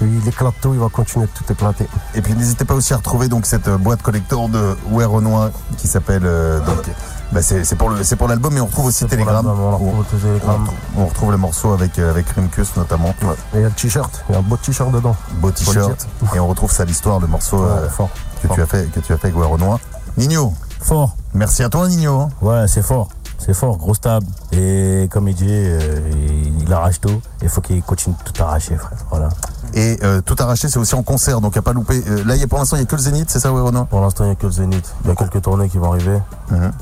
[0.00, 1.86] Il éclate tout, il va continuer de tout éclater.
[2.14, 5.88] Et puis n'hésitez pas aussi à retrouver donc cette euh, boîte collector de Renoir qui
[5.88, 6.88] s'appelle euh, donc
[7.32, 9.44] bah, c'est c'est pour le c'est pour l'album mais on retrouve aussi Telegram.
[9.46, 10.56] on retrouve où- au Telegram.
[10.56, 13.08] on retrouve- on retrouve le morceau avec euh, avec Rimkus notamment.
[13.54, 15.16] Et il y a le t-shirt, il y a un beau t-shirt dedans.
[15.40, 18.08] Beau t-shirt et on retrouve ça l'histoire le morceau Ouais, euh, fort.
[18.42, 19.78] que tu as fait que tu as fait avec Ouais Renoir.
[20.16, 21.16] Nino, Fort.
[21.34, 22.20] merci à toi Nino.
[22.20, 22.28] hein.
[22.40, 23.08] Ouais, c'est fort.
[23.38, 24.26] C'est fort, gros stable.
[24.52, 27.20] Et comme il dit, euh, il, il arrache tout.
[27.40, 28.98] Il faut qu'il continue de tout arracher, frère.
[29.10, 29.28] Voilà.
[29.74, 32.02] Et euh, tout arraché c'est aussi en concert donc à pas louper.
[32.08, 33.52] Euh, là il y a pour l'instant il y a que le Zénith c'est ça
[33.52, 34.94] Ouais Renoir Pour l'instant, il n'y a que le Zénith.
[35.04, 36.18] Il y a quelques tournées qui vont arriver
[36.50, 36.72] Mhm.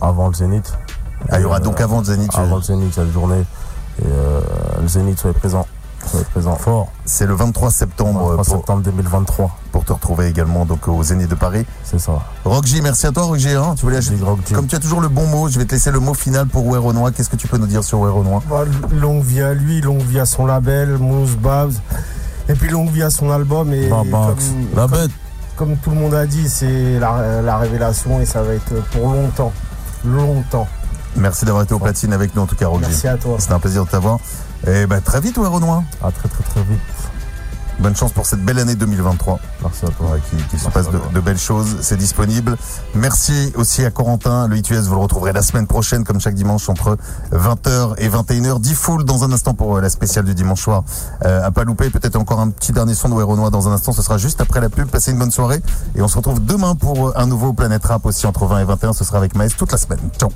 [0.00, 0.72] avant le Zénith.
[1.30, 2.30] Ah, il y aura Euh, donc avant le Zénith.
[2.34, 3.44] Avant le Zénith, il y a le journée.
[4.00, 4.40] Et euh,
[4.80, 5.66] le Zénith, soyez présent.
[6.32, 6.56] Présent.
[6.56, 6.88] Fort.
[7.04, 9.50] C'est le 23 septembre 23 pour, septembre 2023.
[9.72, 11.66] pour te retrouver également donc au Zénith de Paris.
[11.84, 12.12] C'est ça.
[12.44, 13.50] Rock J, merci à toi Rock J.
[13.50, 13.74] hein.
[13.76, 14.00] Tu voulais.
[14.54, 16.64] Comme tu as toujours le bon mot, je vais te laisser le mot final pour
[16.72, 17.12] Renoir.
[17.12, 20.20] Qu'est-ce que tu peux nous dire sur Renoir Bah, longue vie à lui, longue vie
[20.20, 21.72] à son label, Mousse Babs.
[22.48, 23.72] Et puis longue vie à son album.
[23.72, 24.10] Et comme,
[24.74, 25.10] La comme- bête.
[25.56, 29.08] comme tout le monde a dit, c'est la, la révélation et ça va être pour
[29.12, 29.52] longtemps.
[30.04, 30.66] Longtemps.
[31.16, 32.78] Merci d'avoir été au platine avec nous en tout cas J.
[32.80, 33.36] Merci à toi.
[33.38, 34.18] C'était un plaisir de t'avoir.
[34.66, 35.82] Et bah très vite Ouais Renoir.
[36.02, 36.80] À très très très vite.
[37.78, 39.40] Bonne chance pour cette belle année 2023.
[39.62, 40.10] Merci à toi.
[40.12, 41.78] Ouais, Qu'il qu'il se passe de, de belles choses.
[41.80, 42.56] C'est disponible.
[42.94, 44.46] Merci aussi à Corentin.
[44.46, 46.96] Le ITS, vous le retrouverez la semaine prochaine, comme chaque dimanche, entre
[47.32, 48.60] 20h et 21h.
[48.60, 50.84] 10 full dans un instant pour euh, la spéciale du dimanche soir.
[51.24, 53.92] Euh, à pas louper, peut-être encore un petit dernier son de Weronois dans un instant.
[53.92, 54.88] Ce sera juste après la pub.
[54.88, 55.60] Passez une bonne soirée.
[55.96, 58.64] Et on se retrouve demain pour euh, un nouveau Planète Rap aussi entre 20 et
[58.64, 58.92] 21.
[58.92, 59.98] Ce sera avec Maës toute la semaine.
[60.18, 60.30] Ciao.